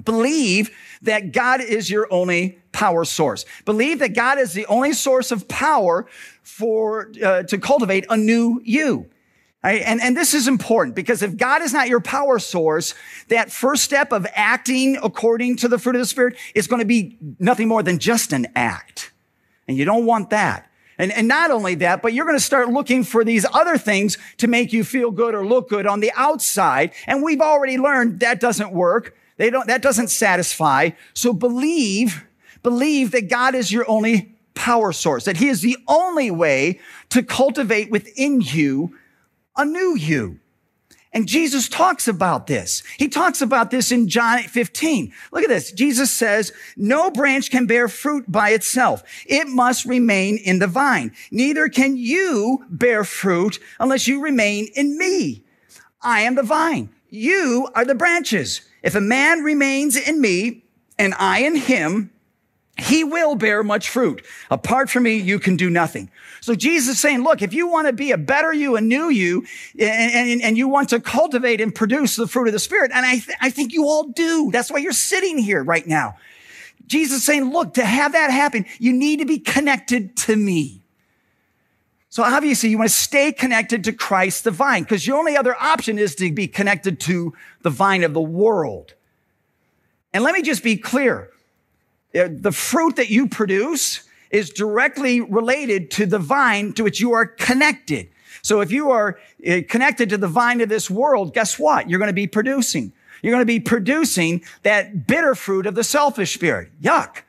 Believe 0.05 0.71
that 1.03 1.33
God 1.33 1.61
is 1.61 1.91
your 1.91 2.07
only 2.11 2.59
power 2.73 3.05
source. 3.05 3.45
Believe 3.65 3.99
that 3.99 4.15
God 4.15 4.39
is 4.39 4.53
the 4.55 4.67
only 4.67 4.93
source 4.93 5.31
of 5.31 5.49
power 5.49 6.07
for 6.43 7.11
uh, 7.23 7.43
to 7.45 7.59
cultivate 7.59 8.07
a 8.09 8.17
new 8.17 8.61
you. 8.65 9.11
Right? 9.63 9.83
And, 9.83 10.01
and 10.01 10.17
this 10.17 10.35
is 10.35 10.49
important 10.49 10.97
because 10.97 11.23
if 11.23 11.37
God 11.37 11.63
is 11.63 11.73
not 11.73 11.89
your 11.89 12.01
power 12.01 12.41
source, 12.41 12.95
that 13.29 13.53
first 13.53 13.85
step 13.85 14.11
of 14.11 14.27
acting 14.35 14.99
according 15.03 15.57
to 15.59 15.69
the 15.69 15.79
fruit 15.79 15.95
of 15.95 16.01
the 16.01 16.07
Spirit 16.07 16.37
is 16.55 16.67
going 16.67 16.81
to 16.81 16.87
be 16.87 17.17
nothing 17.39 17.69
more 17.69 17.83
than 17.83 17.99
just 17.99 18.33
an 18.33 18.49
act. 18.57 19.13
And 19.69 19.77
you 19.77 19.85
don't 19.85 20.05
want 20.05 20.31
that. 20.31 20.69
And, 20.99 21.13
and 21.13 21.29
not 21.29 21.51
only 21.51 21.77
that, 21.77 22.03
but 22.03 22.13
you're 22.13 22.27
going 22.27 22.37
to 22.37 22.45
start 22.45 22.69
looking 22.69 23.05
for 23.05 23.25
these 23.25 23.47
other 23.53 23.79
things 23.79 24.19
to 24.39 24.49
make 24.49 24.73
you 24.73 24.85
feel 24.85 25.11
good 25.11 25.35
or 25.35 25.47
look 25.47 25.69
good 25.69 25.87
on 25.87 26.01
the 26.01 26.13
outside. 26.17 26.93
And 27.07 27.23
we've 27.23 27.41
already 27.41 27.79
learned 27.79 28.21
that 28.21 28.41
doesn't 28.41 28.73
work. 28.73 29.17
They 29.43 29.51
don't, 29.51 29.67
that 29.67 29.83
doesn't 29.83 30.07
satisfy. 30.07 30.91
So 31.15 31.33
believe, 31.33 32.25
believe 32.63 33.11
that 33.11 33.29
God 33.29 33.57
is 33.57 33.73
your 33.73 33.85
only 33.91 34.37
power 34.55 34.93
source, 34.93 35.25
that 35.25 35.39
he 35.39 35.49
is 35.49 35.63
the 35.63 35.77
only 35.89 36.31
way 36.31 36.79
to 37.09 37.25
cultivate 37.25 37.91
within 37.91 38.41
you 38.41 38.97
a 39.57 39.65
new 39.65 39.97
you. 39.97 40.39
And 41.13 41.27
Jesus 41.27 41.69
talks 41.69 42.07
about 42.07 42.47
this. 42.47 42.85
He 42.99 43.09
talks 43.09 43.43
about 43.43 43.73
this 43.73 43.91
in 43.91 44.09
John 44.09 44.45
15. 44.45 45.13
Look 45.33 45.43
at 45.43 45.49
this. 45.49 45.73
Jesus 45.73 46.13
says, 46.13 46.53
no 46.77 47.11
branch 47.11 47.51
can 47.51 47.67
bear 47.67 47.89
fruit 47.89 48.31
by 48.31 48.51
itself. 48.51 49.03
It 49.27 49.49
must 49.49 49.85
remain 49.85 50.39
in 50.39 50.61
the 50.61 50.69
vine. 50.69 51.11
Neither 51.33 51.69
can 51.69 51.97
you 51.97 52.65
bear 52.71 53.03
fruit 53.03 53.59
unless 53.81 54.07
you 54.07 54.23
remain 54.23 54.69
in 54.77 54.97
me. 54.97 55.43
I 56.01 56.21
am 56.21 56.37
the 56.37 56.45
vine. 56.45 56.91
You 57.14 57.69
are 57.75 57.85
the 57.85 57.95
branches. 57.95 58.62
If 58.83 58.95
a 58.95 59.00
man 59.00 59.42
remains 59.42 59.97
in 59.99 60.19
me 60.19 60.64
and 60.99 61.12
I 61.19 61.40
in 61.40 61.57
him, 61.57 62.11
he 62.78 63.04
will 63.04 63.35
bear 63.35 63.62
much 63.62 63.90
fruit. 63.90 64.25
Apart 64.50 64.88
from 64.88 65.02
me, 65.02 65.19
you 65.19 65.38
can 65.38 65.57
do 65.57 65.69
nothing. 65.69 66.11
So 66.40 66.54
Jesus 66.54 66.95
is 66.95 67.00
saying, 67.00 67.23
look, 67.23 67.42
if 67.42 67.52
you 67.52 67.69
want 67.69 67.87
to 67.87 67.92
be 67.92 68.12
a 68.12 68.16
better 68.16 68.50
you, 68.50 68.76
a 68.76 68.81
new 68.81 69.11
you, 69.11 69.45
and, 69.78 70.31
and, 70.31 70.42
and 70.42 70.57
you 70.57 70.69
want 70.69 70.88
to 70.88 71.00
cultivate 71.00 71.61
and 71.61 71.75
produce 71.75 72.16
the 72.16 72.26
fruit 72.26 72.47
of 72.47 72.54
the 72.54 72.58
Spirit, 72.58 72.93
and 72.95 73.04
I, 73.04 73.19
th- 73.19 73.37
I 73.43 73.50
think 73.50 73.75
you 73.75 73.84
all 73.84 74.04
do. 74.04 74.50
That's 74.50 74.71
why 74.71 74.78
you're 74.78 74.93
sitting 74.93 75.37
here 75.37 75.63
right 75.63 75.87
now. 75.87 76.17
Jesus 76.87 77.19
is 77.19 77.25
saying, 77.26 77.52
look, 77.52 77.75
to 77.75 77.84
have 77.84 78.13
that 78.13 78.30
happen, 78.30 78.65
you 78.78 78.95
need 78.95 79.19
to 79.19 79.26
be 79.26 79.39
connected 79.39 80.17
to 80.17 80.34
me. 80.34 80.81
So 82.13 82.23
obviously 82.23 82.69
you 82.69 82.77
want 82.77 82.91
to 82.91 82.95
stay 82.95 83.33
connected 83.33 83.85
to 83.85 83.93
Christ 83.95 84.45
the 84.45 84.51
vine 84.51 84.83
because 84.83 85.07
your 85.07 85.17
only 85.17 85.35
other 85.35 85.57
option 85.59 85.99
is 85.99 86.15
to 86.17 86.31
be 86.31 86.47
connected 86.47 87.01
to 87.01 87.33
the 87.63 87.71
vine 87.71 88.05
of 88.05 88.13
the 88.13 88.21
world. 88.21 88.93
And 90.13 90.23
let 90.23 90.35
me 90.35 90.43
just 90.43 90.63
be 90.63 90.77
clear. 90.77 91.31
Uh, 92.15 92.29
the 92.31 92.53
fruit 92.53 92.97
that 92.97 93.09
you 93.09 93.29
produce 93.29 94.07
is 94.31 94.51
directly 94.51 95.23
related 95.23 95.91
to 95.93 96.05
the 96.05 96.19
vine 96.19 96.75
to 96.75 96.85
which 96.85 97.01
you 97.01 97.15
are 97.15 97.25
connected. 97.25 98.11
So 98.43 98.61
if 98.61 98.71
you 98.71 98.91
are 98.91 99.19
uh, 99.49 99.61
connected 99.67 100.11
to 100.11 100.19
the 100.19 100.29
vine 100.29 100.61
of 100.61 100.69
this 100.69 100.91
world, 100.91 101.33
guess 101.33 101.59
what? 101.59 101.89
You're 101.89 101.99
going 101.99 102.11
to 102.11 102.13
be 102.13 102.27
producing. 102.27 102.93
You're 103.23 103.33
going 103.33 103.41
to 103.41 103.47
be 103.47 103.59
producing 103.59 104.45
that 104.65 105.07
bitter 105.07 105.35
fruit 105.35 105.65
of 105.65 105.75
the 105.75 105.85
selfish 105.85 106.35
spirit. 106.35 106.79
Yuck. 106.79 107.23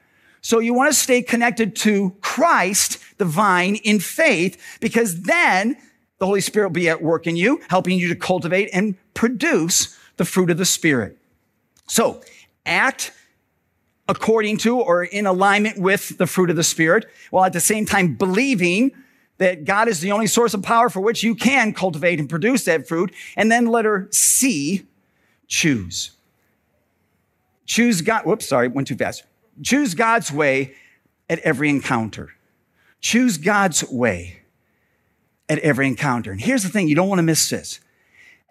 So 0.43 0.59
you 0.59 0.73
want 0.73 0.93
to 0.93 0.99
stay 0.99 1.21
connected 1.21 1.73
to 1.77 2.15
Christ, 2.21 2.99
the 3.17 3.25
vine, 3.25 3.75
in 3.77 3.99
faith, 3.99 4.61
because 4.81 5.21
then 5.21 5.77
the 6.19 6.25
Holy 6.25 6.41
Spirit 6.41 6.67
will 6.67 6.73
be 6.73 6.89
at 6.89 7.01
work 7.01 7.25
in 7.25 7.37
you, 7.37 7.61
helping 7.69 7.97
you 7.97 8.09
to 8.09 8.15
cultivate 8.15 8.69
and 8.73 8.95
produce 9.13 9.97
the 10.17 10.25
fruit 10.25 10.49
of 10.49 10.57
the 10.57 10.65
Spirit. 10.65 11.17
So 11.87 12.21
act 12.65 13.13
according 14.09 14.57
to 14.57 14.79
or 14.79 15.05
in 15.05 15.25
alignment 15.25 15.77
with 15.79 16.17
the 16.17 16.27
fruit 16.27 16.49
of 16.49 16.57
the 16.57 16.63
Spirit, 16.63 17.09
while 17.31 17.45
at 17.45 17.53
the 17.53 17.61
same 17.61 17.85
time 17.85 18.15
believing 18.15 18.91
that 19.37 19.63
God 19.63 19.87
is 19.87 20.01
the 20.01 20.11
only 20.11 20.27
source 20.27 20.53
of 20.53 20.61
power 20.61 20.89
for 20.89 20.99
which 20.99 21.23
you 21.23 21.35
can 21.35 21.73
cultivate 21.73 22.19
and 22.19 22.29
produce 22.29 22.65
that 22.65 22.85
fruit. 22.85 23.13
And 23.37 23.49
then 23.49 23.65
letter 23.65 24.09
C, 24.11 24.85
choose. 25.47 26.11
Choose 27.65 28.01
God. 28.01 28.25
Whoops, 28.25 28.47
sorry, 28.47 28.67
went 28.67 28.89
too 28.89 28.97
fast. 28.97 29.23
Choose 29.61 29.93
God's 29.93 30.31
way 30.31 30.75
at 31.29 31.39
every 31.39 31.69
encounter. 31.69 32.31
Choose 33.01 33.37
God's 33.37 33.83
way 33.89 34.39
at 35.49 35.59
every 35.59 35.87
encounter. 35.87 36.31
And 36.31 36.41
here's 36.41 36.63
the 36.63 36.69
thing 36.69 36.87
you 36.87 36.95
don't 36.95 37.09
want 37.09 37.19
to 37.19 37.23
miss 37.23 37.49
this 37.49 37.79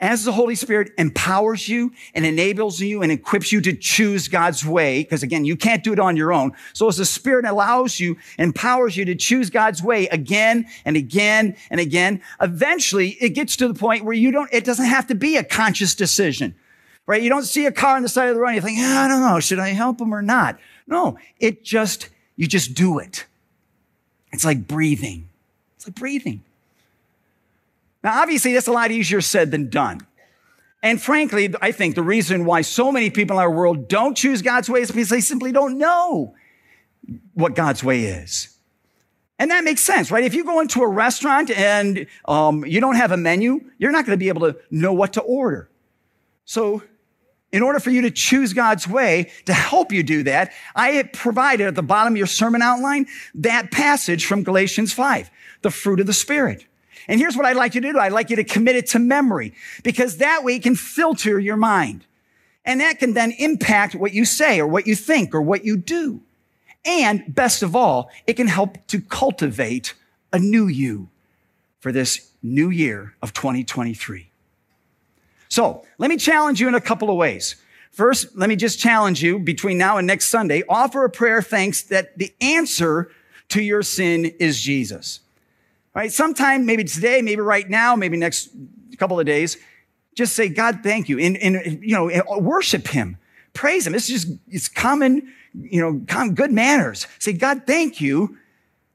as 0.03 0.25
the 0.25 0.33
Holy 0.33 0.57
Spirit 0.57 0.91
empowers 0.99 1.69
you 1.69 1.93
and 2.13 2.27
enables 2.27 2.81
you 2.81 3.03
and 3.03 3.13
equips 3.13 3.53
you 3.53 3.61
to 3.61 3.73
choose 3.73 4.27
God's 4.27 4.67
way, 4.67 5.05
because 5.05 5.23
again, 5.23 5.45
you 5.45 5.57
can't 5.57 5.85
do 5.85 5.93
it 5.93 6.01
on 6.01 6.17
your 6.17 6.33
own. 6.33 6.53
So 6.73 6.89
as 6.89 6.97
the 6.97 7.05
Spirit 7.05 7.45
allows 7.45 8.01
you, 8.01 8.17
empowers 8.37 8.97
you 8.97 9.05
to 9.05 9.15
choose 9.15 9.49
God's 9.49 9.81
way 9.81 10.09
again 10.09 10.67
and 10.85 10.97
again 10.97 11.57
and 11.71 11.81
again, 11.81 12.21
eventually 12.41 13.11
it 13.21 13.31
gets 13.31 13.57
to 13.59 13.69
the 13.69 13.75
point 13.75 14.05
where 14.05 14.13
you 14.13 14.33
don't, 14.33 14.53
it 14.53 14.65
doesn't 14.65 14.87
have 14.87 15.07
to 15.07 15.15
be 15.15 15.37
a 15.37 15.45
conscious 15.45 15.95
decision, 15.95 16.57
right? 17.07 17.23
You 17.23 17.29
don't 17.29 17.45
see 17.45 17.67
a 17.67 17.73
car 17.73 17.95
on 17.95 18.03
the 18.03 18.09
side 18.09 18.29
of 18.29 18.35
the 18.35 18.41
road. 18.41 18.49
and 18.49 18.57
You 18.57 18.63
think, 18.63 18.81
oh, 18.81 18.99
I 18.99 19.07
don't 19.07 19.21
know, 19.21 19.39
should 19.39 19.61
I 19.61 19.69
help 19.69 20.01
him 20.01 20.13
or 20.13 20.21
not? 20.21 20.59
No, 20.87 21.19
it 21.39 21.65
just, 21.65 22.09
you 22.37 22.47
just 22.47 22.75
do 22.75 22.99
it. 22.99 23.27
It's 24.33 24.45
like 24.45 24.67
breathing. 24.67 25.29
It's 25.77 25.87
like 25.87 25.95
breathing. 25.95 26.43
Now, 28.03 28.21
obviously, 28.21 28.53
that's 28.53 28.67
a 28.67 28.73
lot 28.73 28.91
easier 28.91 29.21
said 29.21 29.51
than 29.51 29.69
done. 29.69 30.07
And 30.83 31.01
frankly, 31.01 31.55
I 31.61 31.71
think 31.71 31.95
the 31.95 32.03
reason 32.03 32.45
why 32.45 32.63
so 32.63 32.91
many 32.91 33.11
people 33.11 33.37
in 33.37 33.43
our 33.43 33.51
world 33.51 33.87
don't 33.87 34.17
choose 34.17 34.43
God's 34.43 34.69
way 34.69 34.81
is 34.81 34.91
because 34.91 35.09
they 35.09 35.21
simply 35.21 35.53
don't 35.53 35.79
know 35.79 36.35
what 37.35 37.55
God's 37.55 37.85
way 37.85 38.05
is. 38.05 38.57
And 39.39 39.51
that 39.51 39.65
makes 39.65 39.83
sense, 39.83 40.11
right? 40.11 40.25
If 40.25 40.35
you 40.35 40.45
go 40.45 40.61
into 40.61 40.83
a 40.83 40.89
restaurant 40.89 41.51
and 41.51 42.07
um, 42.27 42.65
you 42.65 42.81
don't 42.81 42.97
have 42.97 43.13
a 43.13 43.17
menu, 43.17 43.61
you're 43.79 43.93
not 43.93 44.07
going 44.07 44.17
to 44.17 44.23
be 44.23 44.29
able 44.29 44.53
to 44.53 44.59
know 44.71 44.93
what 44.93 45.13
to 45.15 45.21
order. 45.21 45.69
So, 46.45 46.83
in 47.53 47.63
order 47.63 47.79
for 47.79 47.91
you 47.91 48.03
to 48.03 48.11
choose 48.11 48.55
God's 48.55 48.89
way 48.89 49.31
to 49.45 49.53
help 49.53 49.93
you 49.93 50.03
do 50.03 50.23
that, 50.23 50.53
I 50.75 51.03
provided 51.13 51.67
at 51.67 51.75
the 51.75 51.83
bottom 51.83 52.15
of 52.15 52.17
your 52.17 52.27
sermon 52.27 52.63
outline 52.63 53.07
that 53.35 53.71
passage 53.71 54.25
from 54.25 54.43
Galatians 54.43 54.93
5, 54.93 55.31
the 55.61 55.71
fruit 55.71 56.01
of 56.01 56.07
the 56.07 56.15
Spirit. 56.15 56.67
And 57.09 57.21
here's 57.21 57.37
what 57.37 57.45
I'd 57.45 57.57
like 57.57 57.75
you 57.75 57.81
to 57.83 57.93
do. 57.93 57.99
I'd 57.99 58.13
like 58.13 58.31
you 58.31 58.37
to 58.37 58.45
commit 58.45 58.77
it 58.77 58.87
to 58.89 58.99
memory 58.99 59.53
because 59.83 60.19
that 60.19 60.45
way 60.45 60.57
it 60.57 60.63
can 60.63 60.77
filter 60.77 61.39
your 61.39 61.57
mind. 61.57 62.07
And 62.65 62.81
that 62.81 62.99
can 62.99 63.13
then 63.13 63.33
impact 63.39 63.95
what 63.95 64.15
you 64.15 64.25
say 64.25 64.61
or 64.61 64.67
what 64.67 64.87
you 64.87 64.95
think 64.95 65.35
or 65.35 65.43
what 65.43 65.65
you 65.65 65.77
do. 65.77 66.23
And 66.85 67.23
best 67.29 67.63
of 67.63 67.77
all, 67.77 68.11
it 68.27 68.35
can 68.35 68.47
help 68.47 68.87
to 68.89 69.01
cultivate 69.01 69.95
a 70.33 70.39
new 70.39 70.69
you 70.69 71.09
for 71.81 71.93
this 71.93 72.31
new 72.43 72.71
year 72.71 73.15
of 73.21 73.33
2023. 73.33 74.32
So 75.53 75.85
let 75.99 76.09
me 76.09 76.17
challenge 76.17 76.61
you 76.61 76.69
in 76.69 76.75
a 76.75 76.81
couple 76.81 77.11
of 77.11 77.17
ways. 77.17 77.57
First, 77.91 78.37
let 78.37 78.49
me 78.49 78.57
just 78.57 78.79
challenge 78.79 79.23
you 79.23 79.39
between 79.39 79.77
now 79.77 79.99
and 79.99 80.07
next 80.07 80.29
Sunday, 80.29 80.63
offer 80.69 81.05
a 81.05 81.11
prayer 81.11 81.43
thanks 81.43 81.83
that 81.83 82.17
the 82.17 82.33
answer 82.41 83.11
to 83.51 83.63
your 83.63 83.83
sin 83.83 84.25
is 84.39 84.61
Jesus 84.61 85.21
right? 85.95 86.13
Sometime, 86.13 86.67
maybe 86.67 86.85
today, 86.85 87.23
maybe 87.23 87.41
right 87.41 87.69
now, 87.69 87.97
maybe 87.97 88.17
next 88.17 88.51
couple 88.99 89.19
of 89.19 89.27
days, 89.27 89.57
Just 90.15 90.35
say, 90.35 90.51
God, 90.51 90.81
thank 90.83 91.09
you. 91.09 91.19
And, 91.19 91.39
and 91.39 91.83
you 91.83 91.95
know, 91.95 92.23
worship 92.39 92.89
him. 92.89 93.17
Praise 93.55 93.87
him. 93.87 93.95
It's 93.95 94.07
just, 94.07 94.29
it's 94.49 94.69
common, 94.69 95.33
you 95.55 95.81
know, 95.81 95.93
good 96.29 96.53
manners. 96.53 97.07
Say, 97.19 97.33
God, 97.33 97.63
thank 97.67 97.99
you 97.99 98.37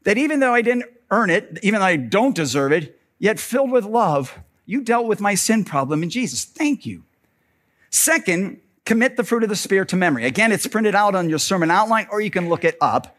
that 0.03 0.19
even 0.19 0.39
though 0.39 0.53
I 0.53 0.61
didn't 0.61 0.85
earn 1.09 1.31
it, 1.31 1.57
even 1.63 1.79
though 1.79 1.87
I 1.87 1.95
don't 1.95 2.35
deserve 2.35 2.71
it, 2.71 2.99
yet 3.17 3.39
filled 3.39 3.71
with 3.71 3.83
love, 3.83 4.37
you 4.67 4.82
dealt 4.82 5.08
with 5.08 5.19
my 5.19 5.34
sin 5.34 5.63
problem 5.63 6.03
in 6.03 6.12
Jesus. 6.12 6.43
Thank 6.43 6.86
you. 6.86 7.03
Second, 7.89 8.60
commit 8.86 9.17
the 9.17 9.23
fruit 9.23 9.41
of 9.41 9.49
the 9.49 9.56
Spirit 9.56 9.89
to 9.89 9.95
memory. 9.95 10.25
Again, 10.25 10.51
it's 10.51 10.67
printed 10.67 10.93
out 10.93 11.15
on 11.15 11.30
your 11.30 11.39
sermon 11.39 11.71
outline, 11.71 12.08
or 12.12 12.21
you 12.21 12.30
can 12.30 12.49
look 12.49 12.63
it 12.63 12.77
up. 12.80 13.17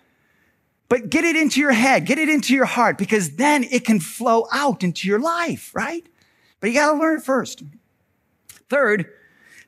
But 0.88 1.10
get 1.10 1.24
it 1.24 1.36
into 1.36 1.60
your 1.60 1.72
head, 1.72 2.06
get 2.06 2.18
it 2.18 2.28
into 2.28 2.54
your 2.54 2.64
heart, 2.66 2.96
because 2.96 3.36
then 3.36 3.64
it 3.64 3.84
can 3.84 3.98
flow 3.98 4.46
out 4.52 4.84
into 4.84 5.08
your 5.08 5.18
life, 5.18 5.74
right? 5.74 6.06
But 6.60 6.68
you 6.68 6.74
got 6.74 6.92
to 6.92 6.98
learn 6.98 7.18
it 7.18 7.24
first. 7.24 7.62
Third, 8.68 9.06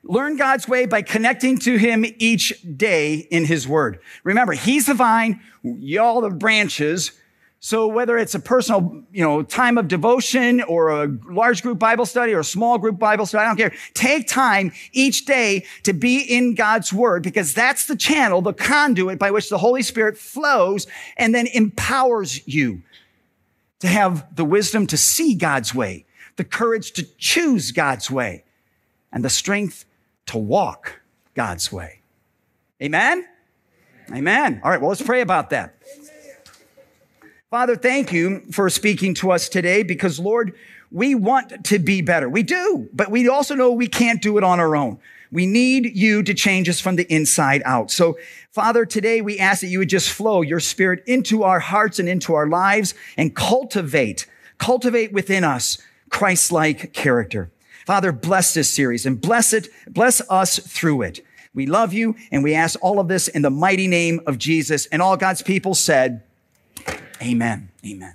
learn 0.03 0.37
God's 0.37 0.67
way 0.67 0.85
by 0.85 1.01
connecting 1.01 1.57
to 1.59 1.77
Him 1.77 2.05
each 2.19 2.53
day 2.77 3.27
in 3.31 3.45
His 3.45 3.67
Word. 3.67 3.99
Remember, 4.23 4.53
He's 4.53 4.85
the 4.85 4.93
vine, 4.93 5.41
y'all 5.63 6.21
the 6.21 6.29
branches. 6.29 7.11
So 7.63 7.87
whether 7.87 8.17
it's 8.17 8.33
a 8.33 8.39
personal, 8.39 9.03
you 9.13 9.23
know, 9.23 9.43
time 9.43 9.77
of 9.77 9.87
devotion 9.87 10.61
or 10.63 11.03
a 11.03 11.15
large 11.29 11.61
group 11.61 11.77
Bible 11.77 12.07
study 12.07 12.33
or 12.33 12.39
a 12.39 12.43
small 12.43 12.79
group 12.79 12.97
Bible 12.97 13.27
study, 13.27 13.43
I 13.43 13.47
don't 13.47 13.55
care. 13.55 13.71
Take 13.93 14.27
time 14.27 14.71
each 14.93 15.25
day 15.25 15.65
to 15.83 15.93
be 15.93 16.21
in 16.21 16.55
God's 16.55 16.91
word 16.91 17.21
because 17.21 17.53
that's 17.53 17.85
the 17.85 17.95
channel, 17.95 18.41
the 18.41 18.51
conduit 18.51 19.19
by 19.19 19.29
which 19.29 19.49
the 19.49 19.59
Holy 19.59 19.83
Spirit 19.83 20.17
flows 20.17 20.87
and 21.17 21.35
then 21.35 21.45
empowers 21.45 22.45
you 22.47 22.81
to 23.81 23.87
have 23.87 24.35
the 24.35 24.45
wisdom 24.45 24.87
to 24.87 24.97
see 24.97 25.35
God's 25.35 25.75
way, 25.75 26.05
the 26.37 26.43
courage 26.43 26.93
to 26.93 27.03
choose 27.19 27.71
God's 27.71 28.09
way, 28.09 28.43
and 29.11 29.23
the 29.23 29.29
strength 29.29 29.85
to 30.25 30.39
walk 30.39 31.01
God's 31.35 31.71
way. 31.71 31.99
Amen? 32.81 33.23
Amen. 34.11 34.61
All 34.63 34.71
right, 34.71 34.81
well, 34.81 34.89
let's 34.89 35.03
pray 35.03 35.21
about 35.21 35.51
that. 35.51 35.75
Father, 37.51 37.75
thank 37.75 38.13
you 38.13 38.43
for 38.49 38.69
speaking 38.69 39.13
to 39.15 39.29
us 39.29 39.49
today 39.49 39.83
because, 39.83 40.21
Lord, 40.21 40.55
we 40.89 41.15
want 41.15 41.65
to 41.65 41.79
be 41.79 42.01
better. 42.01 42.29
We 42.29 42.43
do, 42.43 42.87
but 42.93 43.11
we 43.11 43.27
also 43.27 43.55
know 43.55 43.73
we 43.73 43.89
can't 43.89 44.21
do 44.21 44.37
it 44.37 44.43
on 44.45 44.61
our 44.61 44.73
own. 44.73 44.99
We 45.33 45.45
need 45.45 45.97
you 45.97 46.23
to 46.23 46.33
change 46.33 46.69
us 46.69 46.79
from 46.79 46.95
the 46.95 47.03
inside 47.13 47.61
out. 47.65 47.91
So, 47.91 48.17
Father, 48.51 48.85
today 48.85 49.19
we 49.19 49.37
ask 49.37 49.59
that 49.59 49.67
you 49.67 49.79
would 49.79 49.89
just 49.89 50.11
flow 50.11 50.41
your 50.41 50.61
spirit 50.61 51.03
into 51.05 51.43
our 51.43 51.59
hearts 51.59 51.99
and 51.99 52.07
into 52.07 52.33
our 52.35 52.47
lives 52.47 52.93
and 53.17 53.35
cultivate, 53.35 54.27
cultivate 54.57 55.11
within 55.11 55.43
us 55.43 55.77
Christ-like 56.09 56.93
character. 56.93 57.51
Father, 57.85 58.13
bless 58.13 58.53
this 58.53 58.73
series 58.73 59.05
and 59.05 59.19
bless 59.19 59.51
it, 59.51 59.67
bless 59.89 60.21
us 60.29 60.57
through 60.57 61.01
it. 61.01 61.19
We 61.53 61.65
love 61.65 61.91
you 61.91 62.15
and 62.31 62.45
we 62.45 62.53
ask 62.53 62.79
all 62.81 62.97
of 62.97 63.09
this 63.09 63.27
in 63.27 63.41
the 63.41 63.49
mighty 63.49 63.87
name 63.87 64.21
of 64.25 64.37
Jesus. 64.37 64.85
And 64.85 65.01
all 65.01 65.17
God's 65.17 65.41
people 65.41 65.73
said, 65.73 66.23
Amen. 67.21 67.69
Amen. 67.85 68.13